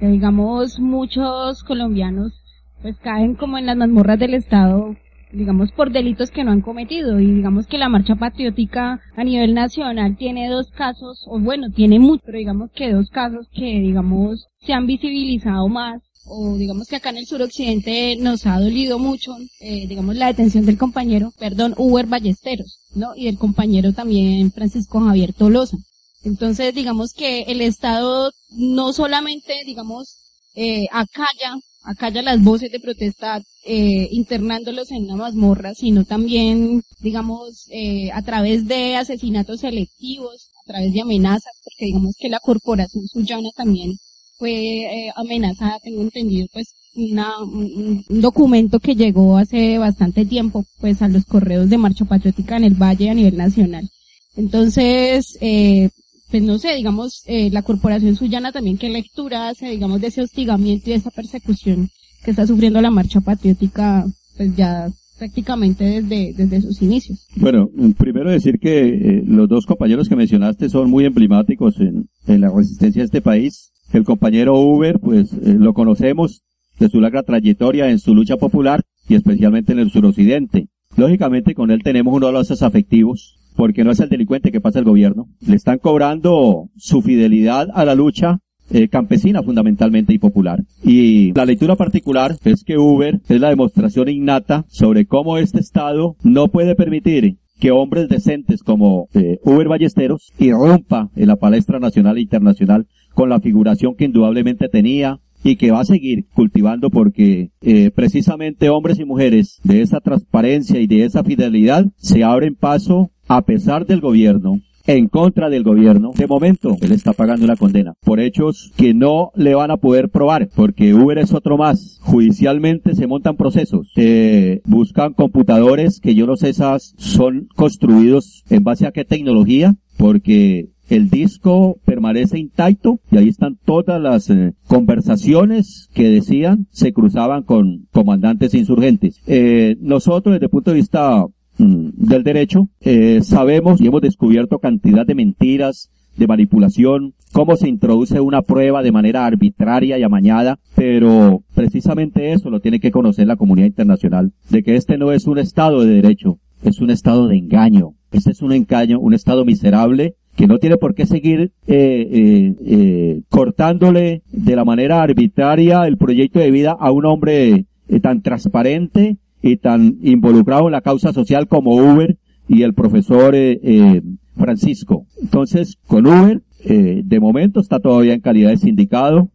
[0.00, 2.42] Digamos, muchos colombianos,
[2.82, 4.94] pues caen como en las mazmorras del Estado,
[5.32, 7.18] digamos, por delitos que no han cometido.
[7.20, 11.98] Y digamos que la marcha patriótica a nivel nacional tiene dos casos, o bueno, tiene
[11.98, 16.96] mucho, pero digamos que dos casos que, digamos, se han visibilizado más o digamos que
[16.96, 21.74] acá en el suroccidente nos ha dolido mucho, eh, digamos, la detención del compañero, perdón,
[21.76, 23.14] Uber Ballesteros, ¿no?
[23.16, 25.78] Y del compañero también Francisco Javier Tolosa.
[26.24, 30.16] Entonces, digamos que el Estado no solamente, digamos,
[30.54, 37.66] eh, acalla, acalla las voces de protesta, eh, internándolos en una mazmorra, sino también, digamos,
[37.70, 43.06] eh, a través de asesinatos selectivos, a través de amenazas, porque digamos que la corporación
[43.08, 43.92] suyana también
[44.38, 51.02] fue eh, amenazada, tengo entendido, pues una, un, documento que llegó hace bastante tiempo, pues
[51.02, 53.88] a los correos de Marcha Patriótica en el Valle a nivel nacional.
[54.36, 55.90] Entonces, eh,
[56.30, 60.22] pues no sé, digamos, eh, la Corporación Suyana también qué lectura hace, digamos, de ese
[60.22, 61.88] hostigamiento y de esa persecución
[62.24, 64.04] que está sufriendo la Marcha Patriótica,
[64.36, 64.88] pues ya
[65.18, 67.26] prácticamente desde, desde sus inicios.
[67.36, 72.40] Bueno, primero decir que eh, los dos compañeros que mencionaste son muy emblemáticos en, en
[72.40, 73.72] la resistencia de este país.
[73.92, 76.42] El compañero Uber, pues eh, lo conocemos
[76.78, 80.68] de su larga trayectoria en su lucha popular y especialmente en el suroccidente.
[80.96, 84.84] Lógicamente con él tenemos unos lazos afectivos porque no es el delincuente que pasa el
[84.84, 85.26] gobierno.
[85.40, 88.38] Le están cobrando su fidelidad a la lucha
[88.70, 90.62] eh, campesina fundamentalmente y popular.
[90.84, 96.16] Y la lectura particular es que Uber es la demostración innata sobre cómo este Estado
[96.22, 102.18] no puede permitir que hombres decentes como eh, Uber Ballesteros irrumpa en la palestra nacional
[102.18, 107.50] e internacional con la figuración que indudablemente tenía y que va a seguir cultivando porque
[107.60, 113.10] eh, precisamente hombres y mujeres de esa transparencia y de esa fidelidad se abren paso
[113.28, 116.12] a pesar del gobierno en contra del gobierno.
[116.16, 120.08] De momento, él está pagando una condena por hechos que no le van a poder
[120.08, 121.98] probar, porque Uber es otro más.
[122.00, 128.64] Judicialmente se montan procesos, eh, buscan computadores que yo no sé esas son construidos en
[128.64, 134.54] base a qué tecnología, porque el disco permanece intacto y ahí están todas las eh,
[134.66, 139.20] conversaciones que decían se cruzaban con comandantes insurgentes.
[139.26, 141.26] Eh, nosotros desde el punto de vista
[141.58, 147.68] mm, del derecho eh, sabemos y hemos descubierto cantidad de mentiras, de manipulación, cómo se
[147.68, 153.26] introduce una prueba de manera arbitraria y amañada, pero precisamente eso lo tiene que conocer
[153.26, 157.28] la comunidad internacional, de que este no es un estado de derecho, es un estado
[157.28, 157.94] de engaño.
[158.10, 162.54] Este es un engaño, un estado miserable que no tiene por qué seguir eh, eh,
[162.64, 168.22] eh, cortándole de la manera arbitraria el proyecto de vida a un hombre eh, tan
[168.22, 174.00] transparente y tan involucrado en la causa social como Uber y el profesor eh, eh,
[174.36, 175.06] Francisco.
[175.20, 179.30] Entonces, con Uber, de momento está todavía en calidad de sindicado,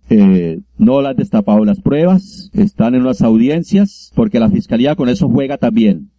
[0.78, 5.30] no le han destapado las pruebas, están en unas audiencias, porque la fiscalía con eso
[5.30, 6.12] juega también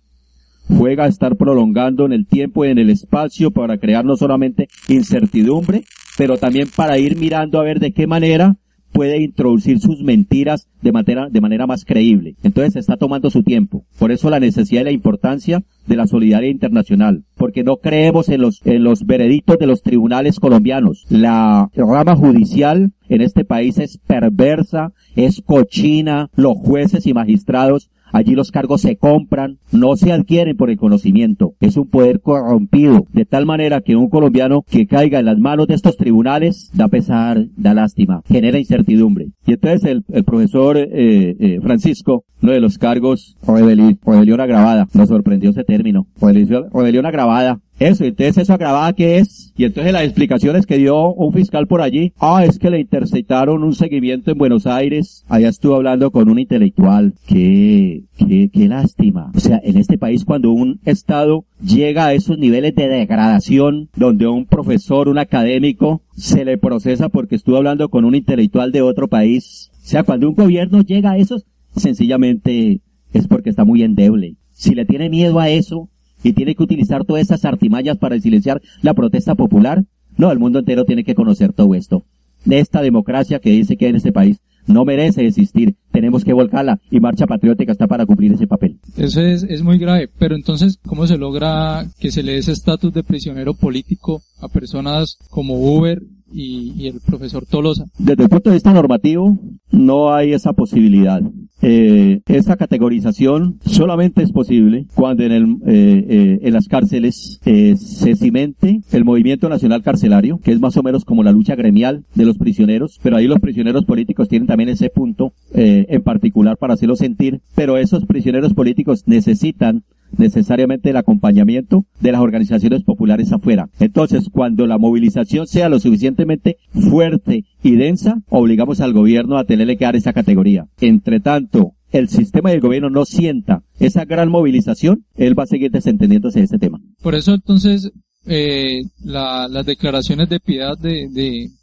[0.69, 4.69] juega a estar prolongando en el tiempo y en el espacio para crear no solamente
[4.89, 5.85] incertidumbre,
[6.17, 8.57] pero también para ir mirando a ver de qué manera
[8.95, 12.37] puede introducir sus mentiras de manera, de manera más creíble.
[12.45, 13.85] Entonces está tomando su tiempo.
[13.99, 17.25] Por eso la necesidad y la importancia de la solidaridad internacional.
[17.35, 21.07] Porque no creemos en los, en los veredictos de los tribunales colombianos.
[21.11, 26.31] La rama judicial en este país es perversa, es cochina.
[26.37, 31.55] Los jueces y magistrados Allí los cargos se compran, no se adquieren por el conocimiento.
[31.59, 35.67] Es un poder corrompido, de tal manera que un colombiano que caiga en las manos
[35.67, 39.31] de estos tribunales da pesar, da lástima, genera incertidumbre.
[39.45, 44.87] Y entonces el, el profesor eh, eh, Francisco, uno de los cargos, rebeli- rebelión agravada,
[44.95, 49.53] nos sorprendió ese término, rebelión, rebelión agravada, eso, entonces eso agravada qué es?
[49.57, 53.63] Y entonces las explicaciones que dio un fiscal por allí, ah, es que le interceptaron
[53.65, 59.33] un seguimiento en Buenos Aires, allá estuvo hablando con un intelectual, qué, qué, qué lástima.
[59.35, 64.27] O sea, en este país cuando un estado llega a esos niveles de degradación, donde
[64.27, 69.09] un profesor, un académico, se le procesa porque estuvo hablando con un intelectual de otro
[69.09, 71.45] país, o sea, cuando un gobierno llega a esos,
[71.77, 72.81] sencillamente
[73.13, 74.37] es porque está muy endeble.
[74.53, 75.89] Si le tiene miedo a eso,
[76.25, 79.85] y tiene que utilizar todas esas artimañas para silenciar la protesta popular.
[80.17, 82.03] No, el mundo entero tiene que conocer todo esto.
[82.45, 85.77] De esta democracia que dice que en este país no merece existir.
[85.93, 88.79] Tenemos que volcarla y Marcha Patriótica está para cumplir ese papel.
[88.97, 90.09] Eso es, es muy grave.
[90.19, 94.49] Pero entonces, ¿cómo se logra que se le dé ese estatus de prisionero político a
[94.49, 96.01] personas como Uber
[96.35, 97.85] y, el profesor Tolosa?
[97.99, 99.39] Desde el punto de vista normativo,
[99.71, 101.23] no hay esa posibilidad.
[101.63, 107.77] Eh, esa categorización solamente es posible cuando en, el, eh, eh, en las cárceles eh,
[107.79, 112.05] se cimente el movimiento nacional carcelario, que es más o menos como la lucha gremial
[112.15, 116.59] de los prisioneros, pero ahí los prisioneros políticos tienen también ese punto eh, en particular
[116.59, 119.85] para hacerlo sentir, pero esos prisioneros políticos necesitan
[120.17, 123.69] necesariamente el acompañamiento de las organizaciones populares afuera.
[123.81, 129.77] Entonces, cuando la movilización sea lo suficientemente fuerte y densa, obligamos al gobierno a tenerle
[129.77, 130.67] que dar esa categoría.
[130.81, 135.47] Entre tanto, el sistema y el gobierno no sienta esa gran movilización, él va a
[135.47, 136.81] seguir desentendiéndose de ese tema.
[137.03, 137.91] Por eso entonces,
[138.27, 141.09] eh, la- las declaraciones de piedad de,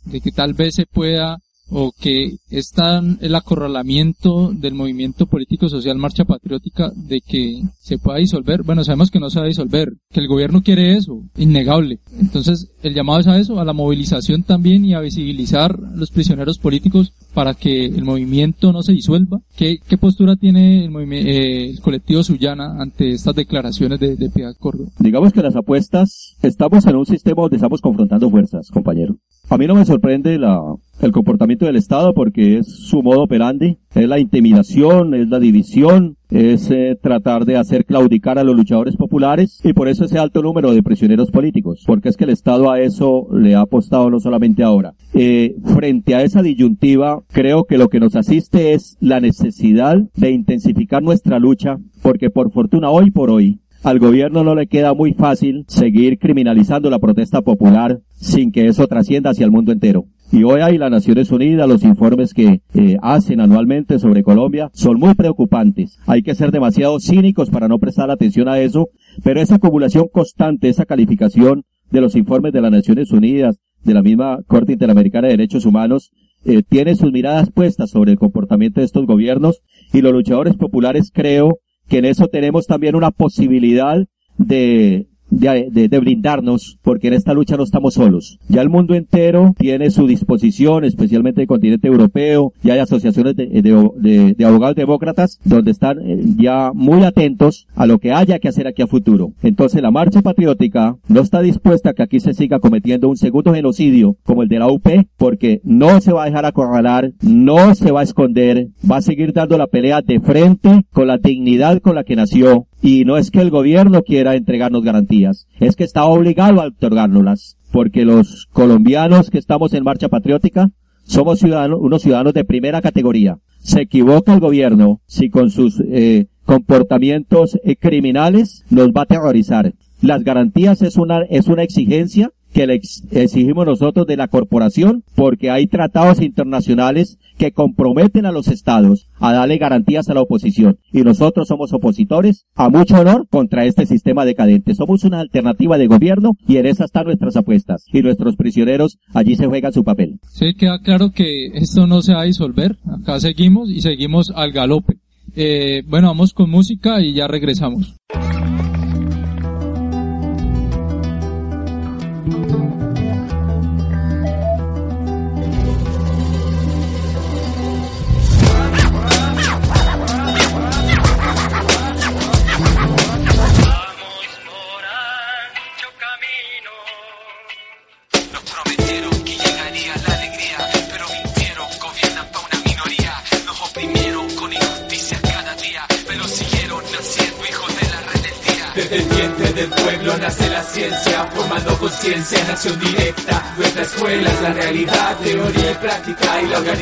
[0.05, 1.37] de que tal vez se pueda
[1.71, 8.19] o que están el acorralamiento del movimiento político social Marcha Patriótica de que se pueda
[8.19, 8.63] disolver.
[8.63, 11.99] Bueno, sabemos que no se va a disolver, que el gobierno quiere eso, innegable.
[12.19, 16.11] Entonces, el llamado es a eso, a la movilización también y a visibilizar a los
[16.11, 19.39] prisioneros políticos para que el movimiento no se disuelva.
[19.55, 24.89] ¿Qué, postura tiene el, eh, el colectivo Sullana ante estas declaraciones de, de Piedad Córdoba?
[24.99, 29.15] Digamos que las apuestas, estamos en un sistema donde estamos confrontando fuerzas, compañero.
[29.51, 30.61] A mí no me sorprende la,
[31.01, 36.15] el comportamiento del Estado porque es su modo operandi, es la intimidación, es la división,
[36.29, 40.41] es eh, tratar de hacer claudicar a los luchadores populares y por eso ese alto
[40.41, 44.21] número de prisioneros políticos, porque es que el Estado a eso le ha apostado no
[44.21, 44.93] solamente ahora.
[45.13, 50.31] Eh, frente a esa disyuntiva, creo que lo que nos asiste es la necesidad de
[50.31, 55.13] intensificar nuestra lucha, porque por fortuna hoy por hoy al gobierno no le queda muy
[55.13, 60.05] fácil seguir criminalizando la protesta popular sin que eso trascienda hacia el mundo entero.
[60.31, 64.97] Y hoy hay las Naciones Unidas, los informes que eh, hacen anualmente sobre Colombia son
[64.97, 65.99] muy preocupantes.
[66.05, 68.89] Hay que ser demasiado cínicos para no prestar atención a eso,
[69.23, 74.03] pero esa acumulación constante, esa calificación de los informes de las Naciones Unidas, de la
[74.03, 76.11] misma Corte Interamericana de Derechos Humanos,
[76.45, 81.11] eh, tiene sus miradas puestas sobre el comportamiento de estos gobiernos y los luchadores populares
[81.13, 81.59] creo
[81.91, 83.97] que en eso tenemos también una posibilidad
[84.37, 88.37] de, de, de- de blindarnos, porque en esta lucha no estamos solos.
[88.49, 93.47] Ya el mundo entero tiene su disposición, especialmente el continente europeo, ya hay asociaciones de,
[93.47, 98.67] de- abogados demócratas donde están eh, ya muy atentos a lo que haya que hacer
[98.67, 99.31] aquí a futuro.
[99.41, 103.53] Entonces la marcha patriótica no está dispuesta a que aquí se siga cometiendo un segundo
[103.53, 104.85] genocidio como el de la UP,
[105.17, 109.31] porque no se va a dejar acorralar, no se va a esconder, va a seguir
[109.33, 113.31] dando la pelea de frente con la dignidad con la que nació, y no es
[113.31, 119.29] que el gobierno quiera entregarnos garantías, es que está obligado a otorgárnoslas, porque los colombianos
[119.29, 120.71] que estamos en marcha patriótica
[121.03, 123.37] somos ciudadanos, unos ciudadanos de primera categoría.
[123.59, 129.73] Se equivoca el gobierno si con sus eh, comportamientos eh, criminales nos va a aterrorizar.
[130.01, 135.03] Las garantías es una, es una exigencia que le ex- exigimos nosotros de la corporación
[135.15, 140.77] porque hay tratados internacionales que comprometen a los estados a darle garantías a la oposición
[140.91, 144.75] y nosotros somos opositores a mucho honor contra este sistema decadente.
[144.75, 149.35] Somos una alternativa de gobierno y en esa están nuestras apuestas y nuestros prisioneros allí
[149.35, 150.19] se juegan su papel.
[150.29, 152.77] Sí, queda claro que esto no se va a disolver.
[153.01, 154.97] Acá seguimos y seguimos al galope.
[155.35, 157.95] Eh, bueno, vamos con música y ya regresamos.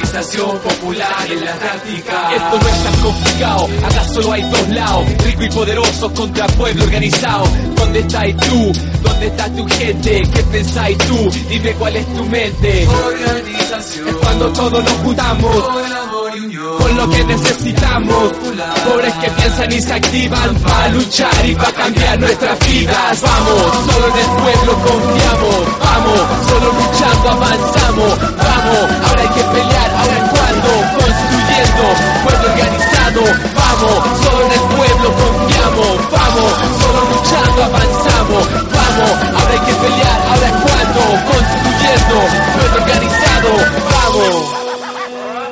[0.10, 2.36] Organización popular en la práctica.
[2.36, 6.84] Esto no es tan complicado, acá solo hay dos lados, rico y poderoso contra pueblo
[6.84, 7.46] organizado.
[7.76, 8.72] ¿Dónde estáis tú?
[9.04, 10.22] ¿Dónde está tu gente?
[10.34, 11.30] ¿Qué pensáis tú?
[11.50, 12.88] Dime cuál es tu mente.
[12.88, 14.08] Organización.
[14.08, 15.99] Es cuando todos nos juntamos.
[17.00, 18.34] Lo que necesitamos.
[18.84, 23.22] Pobres que piensan y se activan para luchar y para cambiar nuestras vidas.
[23.22, 25.62] Vamos, solo en el pueblo confiamos.
[25.80, 26.20] Vamos,
[26.50, 28.12] solo luchando avanzamos.
[28.20, 30.70] Vamos, ahora hay que pelear, ahora es cuando.
[31.00, 31.84] Construyendo,
[32.24, 33.22] pueblo organizado.
[33.56, 35.96] Vamos, solo en el pueblo confiamos.
[36.12, 36.52] Vamos,
[36.84, 38.44] solo luchando avanzamos.
[38.76, 41.02] Vamos, ahora hay que pelear, ahora es cuando.
[41.32, 42.16] Construyendo,
[42.56, 43.52] pueblo organizado.
[43.88, 44.59] Vamos.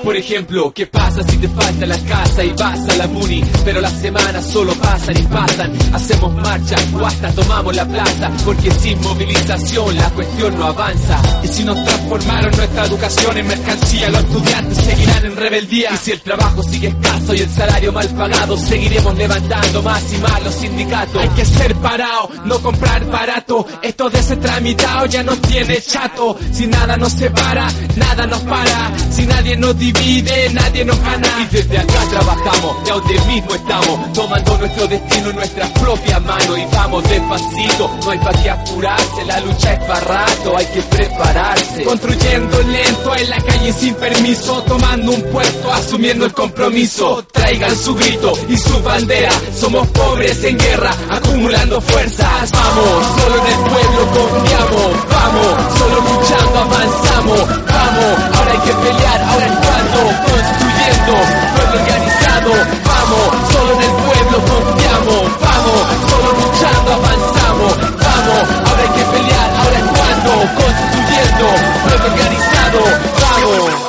[0.08, 3.44] Por ejemplo, ¿qué pasa si te falta la casa y vas a la muni?
[3.66, 5.74] Pero las semanas solo pasan y pasan.
[5.92, 8.32] Hacemos marcha o hasta tomamos la plaza.
[8.46, 11.22] Porque sin movilización la cuestión no avanza.
[11.44, 15.90] Y si nos transformaron nuestra educación en mercancía, los estudiantes seguirán en rebeldía.
[15.94, 20.18] Y si el trabajo sigue escaso y el salario mal pagado, seguiremos levantando más y
[20.20, 21.22] más los sindicatos.
[21.22, 23.68] Hay que ser parado, no comprar barato.
[23.82, 26.38] Esto de ese tramitado ya nos tiene chato.
[26.54, 27.68] Si nada nos separa,
[27.98, 28.94] nada nos para.
[29.12, 29.97] Si nadie nos divide,
[30.54, 31.28] nadie nos gana.
[31.42, 36.58] Y desde acá trabajamos, de donde mismo estamos, tomando nuestro destino en nuestras propias manos.
[36.58, 40.82] Y vamos despacito, no hay para qué apurarse, la lucha es para rato, hay que
[40.82, 41.84] prepararse.
[41.84, 47.26] Construyendo lento en la calle sin permiso, tomando un puesto, asumiendo el compromiso.
[47.32, 52.52] Traigan su grito y su bandera, somos pobres en guerra, acumulando fuerzas.
[52.52, 59.22] Vamos, solo en el pueblo confiamos, vamos, solo luchando avanzamos, vamos, ahora hay que pelear,
[59.22, 61.14] ahora es construyendo,
[61.56, 62.52] pueblo organizado,
[62.86, 69.50] vamos, solo en el pueblo confiamos, vamos, solo luchando avanzamos, vamos, ahora hay que pelear,
[69.58, 71.46] ahora es cuando, construyendo,
[71.84, 72.80] pueblo organizado,
[73.22, 73.87] vamos.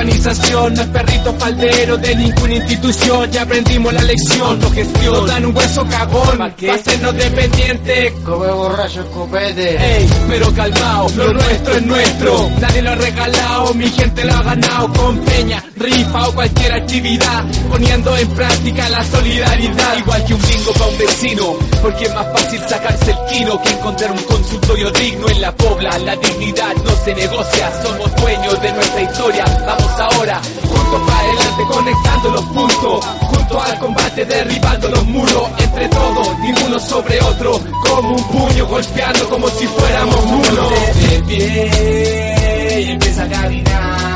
[0.00, 5.26] Organización no es perrito faldero de ninguna institución, ya aprendimos la lección, no gestión, nos
[5.26, 9.76] dan un hueso cagón, para hacernos dependientes, Come borracho escopete.
[9.76, 12.50] Ey, pero calmao, lo nuestro es nuestro.
[12.60, 17.44] Nadie lo ha regalado, mi gente lo ha ganado con peña, rifa o cualquier actividad.
[17.68, 19.98] Poniendo en práctica la solidaridad.
[19.98, 23.70] Igual que un bingo para un vecino, porque es más fácil sacarse el quino que
[23.70, 25.98] encontrar un consultorio digno en la pobla.
[25.98, 29.44] La dignidad no se negocia, somos dueños de nuestra historia.
[29.66, 33.06] Vamos ahora, juntos para adelante, conectando los puntos.
[33.20, 35.50] Junto al combate, derribando los muros.
[35.58, 37.60] Entre todos, ninguno sobre otro.
[37.88, 40.70] Como un puño golpeando como si fuéramos muros.
[41.10, 44.09] De pie y empieza a caminar.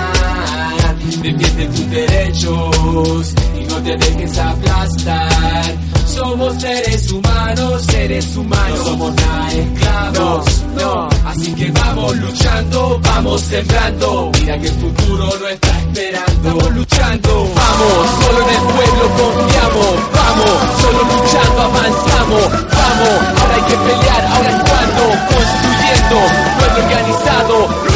[1.05, 5.75] Defiende tus derechos y no te dejes aplastar.
[6.07, 8.79] Somos seres humanos, seres humanos.
[8.79, 11.09] No somos nada esclavos, no.
[11.27, 14.33] Así que vamos luchando, vamos sembrando.
[14.41, 16.43] Mira que el futuro no está esperando.
[16.43, 19.95] Vamos luchando, vamos, solo en el pueblo confiamos.
[20.15, 22.51] Vamos, solo luchando avanzamos.
[22.51, 25.03] Vamos, ahora hay que pelear, ahora es cuando.
[25.35, 26.17] Construyendo,
[26.59, 27.94] pueblo organizado.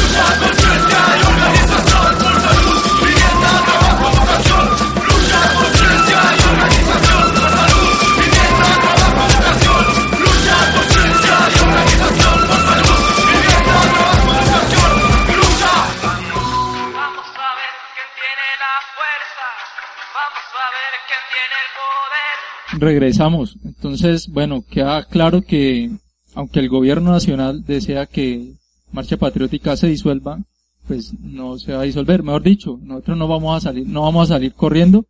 [22.79, 23.57] Regresamos.
[23.63, 25.91] Entonces, bueno, queda claro que
[26.35, 28.53] aunque el gobierno nacional desea que
[28.91, 30.39] Marcha Patriótica se disuelva,
[30.87, 32.23] pues no se va a disolver.
[32.23, 35.05] Mejor dicho, nosotros no vamos a salir, no vamos a salir corriendo.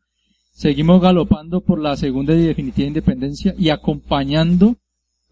[0.51, 4.75] Seguimos galopando por la segunda y definitiva independencia y acompañando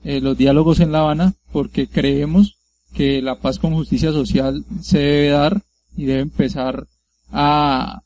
[0.04, 2.56] eh, los diálogos en La Habana porque creemos
[2.94, 5.62] que la paz con justicia social se debe dar
[5.98, 6.88] y debe empezar
[7.32, 8.04] a,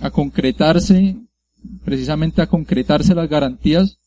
[0.00, 1.16] a concretarse,
[1.84, 3.98] precisamente a concretarse las garantías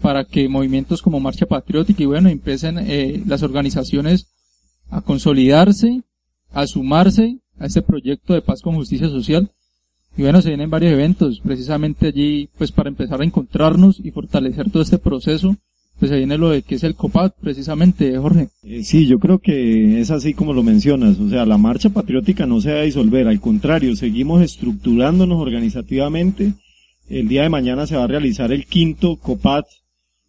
[0.00, 4.28] para que movimientos como Marcha Patriótica y bueno, empiecen eh, las organizaciones
[4.90, 6.02] a consolidarse,
[6.52, 9.50] a sumarse a este proyecto de paz con justicia social.
[10.16, 14.70] Y bueno, se vienen varios eventos, precisamente allí, pues para empezar a encontrarnos y fortalecer
[14.70, 15.56] todo este proceso,
[15.98, 18.48] pues se viene lo de que es el COPAT, precisamente, Jorge.
[18.62, 22.46] Eh, Sí, yo creo que es así como lo mencionas, o sea, la marcha patriótica
[22.46, 26.54] no se va a disolver, al contrario, seguimos estructurándonos organizativamente.
[27.08, 29.66] El día de mañana se va a realizar el quinto COPAT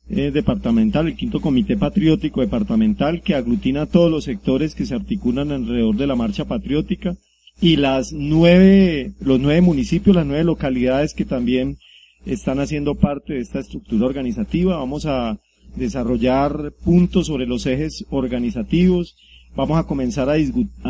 [0.09, 4.93] eh, departamental, el quinto Comité Patriótico Departamental que aglutina a todos los sectores que se
[4.93, 7.15] articulan alrededor de la marcha patriótica
[7.59, 11.77] y las nueve, los nueve municipios, las nueve localidades que también
[12.27, 14.77] están haciendo parte de esta estructura organizativa.
[14.77, 15.39] Vamos a
[15.75, 19.15] desarrollar puntos sobre los ejes organizativos.
[19.55, 20.35] Vamos a comenzar a,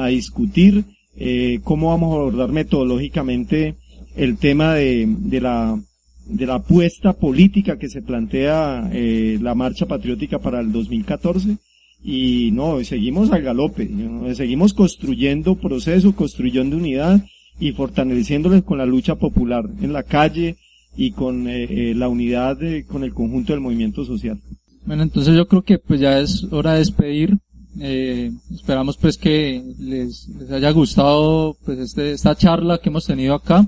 [0.08, 0.84] discutir
[1.16, 3.76] eh, cómo vamos a abordar metodológicamente
[4.18, 5.80] el tema de, de la
[6.26, 11.58] de la apuesta política que se plantea eh, la marcha patriótica para el 2014
[12.04, 13.90] y no, seguimos al galope,
[14.34, 17.24] seguimos construyendo proceso, construyendo unidad
[17.60, 20.58] y fortaleciéndoles con la lucha popular en la calle
[20.96, 22.58] y con eh, eh, la unidad
[22.88, 24.40] con el conjunto del movimiento social.
[24.86, 27.38] Bueno, entonces yo creo que pues ya es hora de despedir.
[27.80, 33.68] Eh, esperamos pues que les haya gustado pues este, esta charla que hemos tenido acá,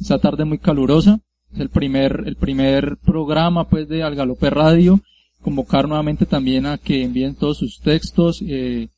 [0.00, 1.20] esta tarde muy calurosa.
[1.52, 5.00] Es el primer, el primer programa pues de Algalope Radio.
[5.40, 8.88] Convocar nuevamente también a que envíen todos sus textos, eh,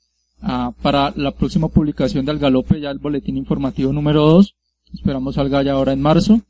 [0.41, 4.55] a, para la próxima publicación de Algalope, ya el boletín informativo número 2.
[4.95, 6.41] Esperamos salga ya ahora en marzo.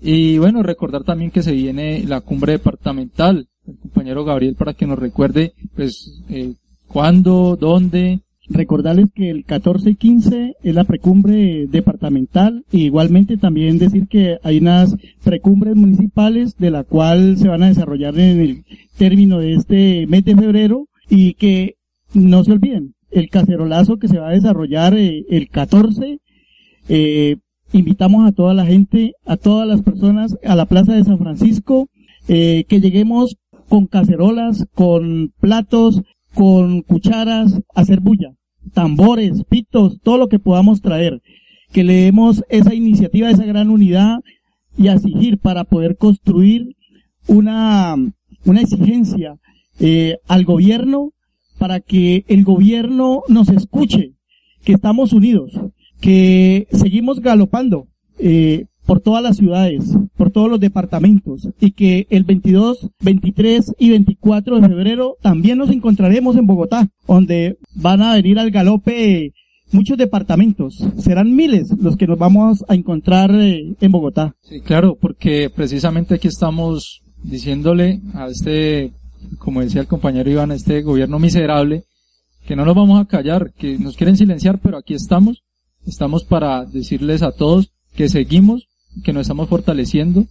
[0.00, 3.48] Y bueno, recordar también que se viene la cumbre departamental.
[3.66, 6.54] El compañero Gabriel para que nos recuerde, pues, eh,
[6.86, 13.78] cuándo, dónde, Recordarles que el 14 y 15 es la precumbre departamental e igualmente también
[13.78, 18.64] decir que hay unas precumbres municipales de la cual se van a desarrollar en el
[18.96, 21.76] término de este mes de febrero y que
[22.14, 26.20] no se olviden el cacerolazo que se va a desarrollar eh, el 14
[26.88, 27.36] eh,
[27.72, 31.88] invitamos a toda la gente, a todas las personas a la Plaza de San Francisco,
[32.28, 33.36] eh, que lleguemos
[33.68, 36.02] con cacerolas, con platos,
[36.36, 38.34] con cucharas, hacer bulla,
[38.74, 41.22] tambores, pitos, todo lo que podamos traer,
[41.72, 44.20] que le demos esa iniciativa, esa gran unidad
[44.76, 46.76] y a exigir para poder construir
[47.26, 47.96] una,
[48.44, 49.38] una exigencia
[49.80, 51.14] eh, al gobierno
[51.58, 54.12] para que el gobierno nos escuche,
[54.62, 55.58] que estamos unidos,
[56.02, 57.88] que seguimos galopando
[58.18, 63.90] eh, por todas las ciudades, por todos los departamentos y que el 22, 23 y
[63.90, 69.32] 24 de febrero también nos encontraremos en Bogotá, donde van a venir al galope
[69.72, 70.82] muchos departamentos.
[70.98, 74.34] Serán miles los que nos vamos a encontrar eh, en Bogotá.
[74.42, 78.92] Sí, claro, porque precisamente aquí estamos diciéndole a este,
[79.38, 81.84] como decía el compañero Iván, a este gobierno miserable,
[82.46, 85.42] que no nos vamos a callar, que nos quieren silenciar, pero aquí estamos
[85.86, 88.68] Estamos para decirles a todos que seguimos,
[89.04, 90.26] que nos estamos fortaleciendo,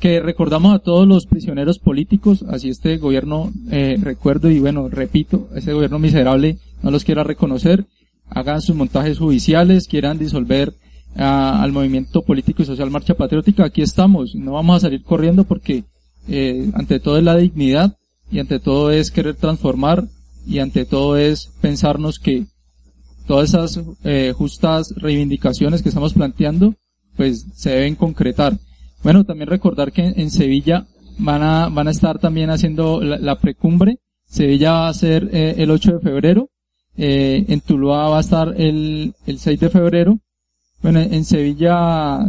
[0.00, 5.48] que recordamos a todos los prisioneros políticos, así este gobierno, eh, recuerdo y bueno, repito,
[5.54, 7.86] ese gobierno miserable no los quiera reconocer,
[8.28, 10.74] hagan sus montajes judiciales, quieran disolver
[11.16, 15.44] ah, al movimiento político y social Marcha Patriótica, aquí estamos, no vamos a salir corriendo
[15.44, 15.84] porque
[16.28, 17.96] eh, ante todo es la dignidad
[18.30, 20.04] y ante todo es querer transformar
[20.46, 22.46] y ante todo es pensarnos que
[23.26, 26.74] todas esas eh, justas reivindicaciones que estamos planteando,
[27.16, 28.58] pues se deben concretar.
[29.02, 30.86] Bueno, también recordar que en, Sevilla
[31.18, 33.98] van a, van a estar también haciendo la, precumbre.
[34.26, 36.50] Sevilla va a ser eh, el 8 de febrero.
[36.96, 40.18] Eh, en Tuluá va a estar el, el 6 de febrero.
[40.80, 42.20] Bueno, en Sevilla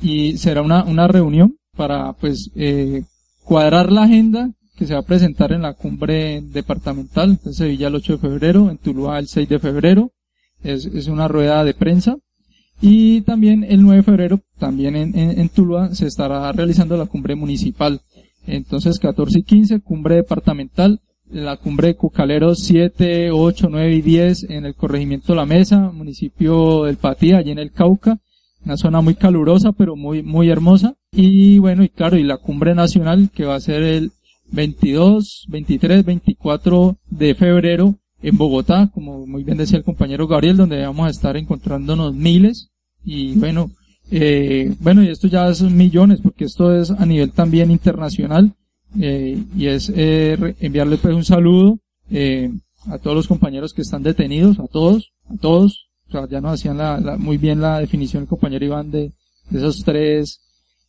[0.00, 3.04] y será una, una reunión para pues eh,
[3.44, 7.38] cuadrar la agenda que se va a presentar en la cumbre departamental.
[7.44, 10.12] En Sevilla el 8 de febrero, en Tuluá el 6 de febrero,
[10.62, 12.16] es, es una rueda de prensa.
[12.80, 17.34] Y también el 9 de febrero, también en, en, Tuluá, se estará realizando la cumbre
[17.34, 18.00] municipal.
[18.46, 24.50] Entonces, 14 y 15, cumbre departamental, la cumbre de Cucaleros 7, 8, 9 y 10
[24.50, 28.18] en el corregimiento La Mesa, municipio del Patía, allí en el Cauca,
[28.64, 30.94] una zona muy calurosa, pero muy, muy hermosa.
[31.12, 34.12] Y bueno, y claro, y la cumbre nacional que va a ser el
[34.52, 37.94] 22, 23, 24 de febrero
[38.24, 42.70] en Bogotá, como muy bien decía el compañero Gabriel, donde vamos a estar encontrándonos miles.
[43.04, 43.70] Y bueno,
[44.10, 48.54] eh, bueno, y esto ya son millones, porque esto es a nivel también internacional,
[48.98, 51.78] eh, y es eh, enviarle pues un saludo
[52.10, 52.50] eh,
[52.86, 56.54] a todos los compañeros que están detenidos, a todos, a todos, o sea, ya nos
[56.54, 59.12] hacían la, muy bien la definición el compañero Iván de,
[59.50, 60.40] de esos tres,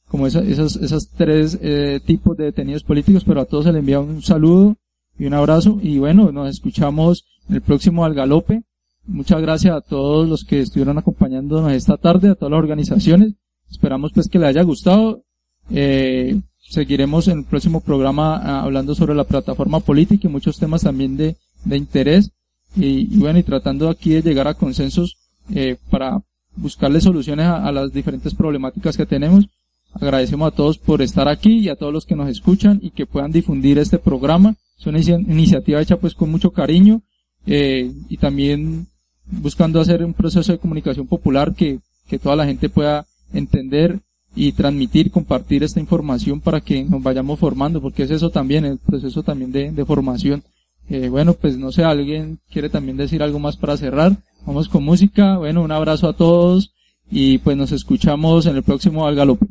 [0.08, 3.80] como esos, esos, esos tres eh, tipos de detenidos políticos, pero a todos se les
[3.80, 4.78] envía un saludo,
[5.18, 8.64] y un abrazo y bueno, nos escuchamos el próximo al galope.
[9.08, 13.34] Muchas gracias a todos los que estuvieron acompañándonos esta tarde, a todas las organizaciones.
[13.70, 15.24] Esperamos pues que les haya gustado.
[15.70, 20.82] Eh, seguiremos en el próximo programa ah, hablando sobre la plataforma política y muchos temas
[20.82, 22.32] también de, de interés.
[22.76, 25.18] Y, bueno, y tratando aquí de llegar a consensos
[25.54, 26.22] eh, para
[26.58, 29.46] buscarle soluciones a las diferentes problemáticas que tenemos.
[29.94, 33.06] Agradecemos a todos por estar aquí y a todos los que nos escuchan y que
[33.06, 37.02] puedan difundir este programa es una iniciativa hecha pues con mucho cariño
[37.46, 38.88] eh, y también
[39.26, 44.00] buscando hacer un proceso de comunicación popular que, que toda la gente pueda entender
[44.36, 48.78] y transmitir, compartir esta información para que nos vayamos formando, porque es eso también, el
[48.80, 50.44] proceso también de, de formación.
[50.90, 54.18] Eh, bueno, pues no sé, alguien quiere también decir algo más para cerrar.
[54.46, 55.38] Vamos con música.
[55.38, 56.74] Bueno, un abrazo a todos
[57.10, 59.48] y pues nos escuchamos en el próximo Al Galope.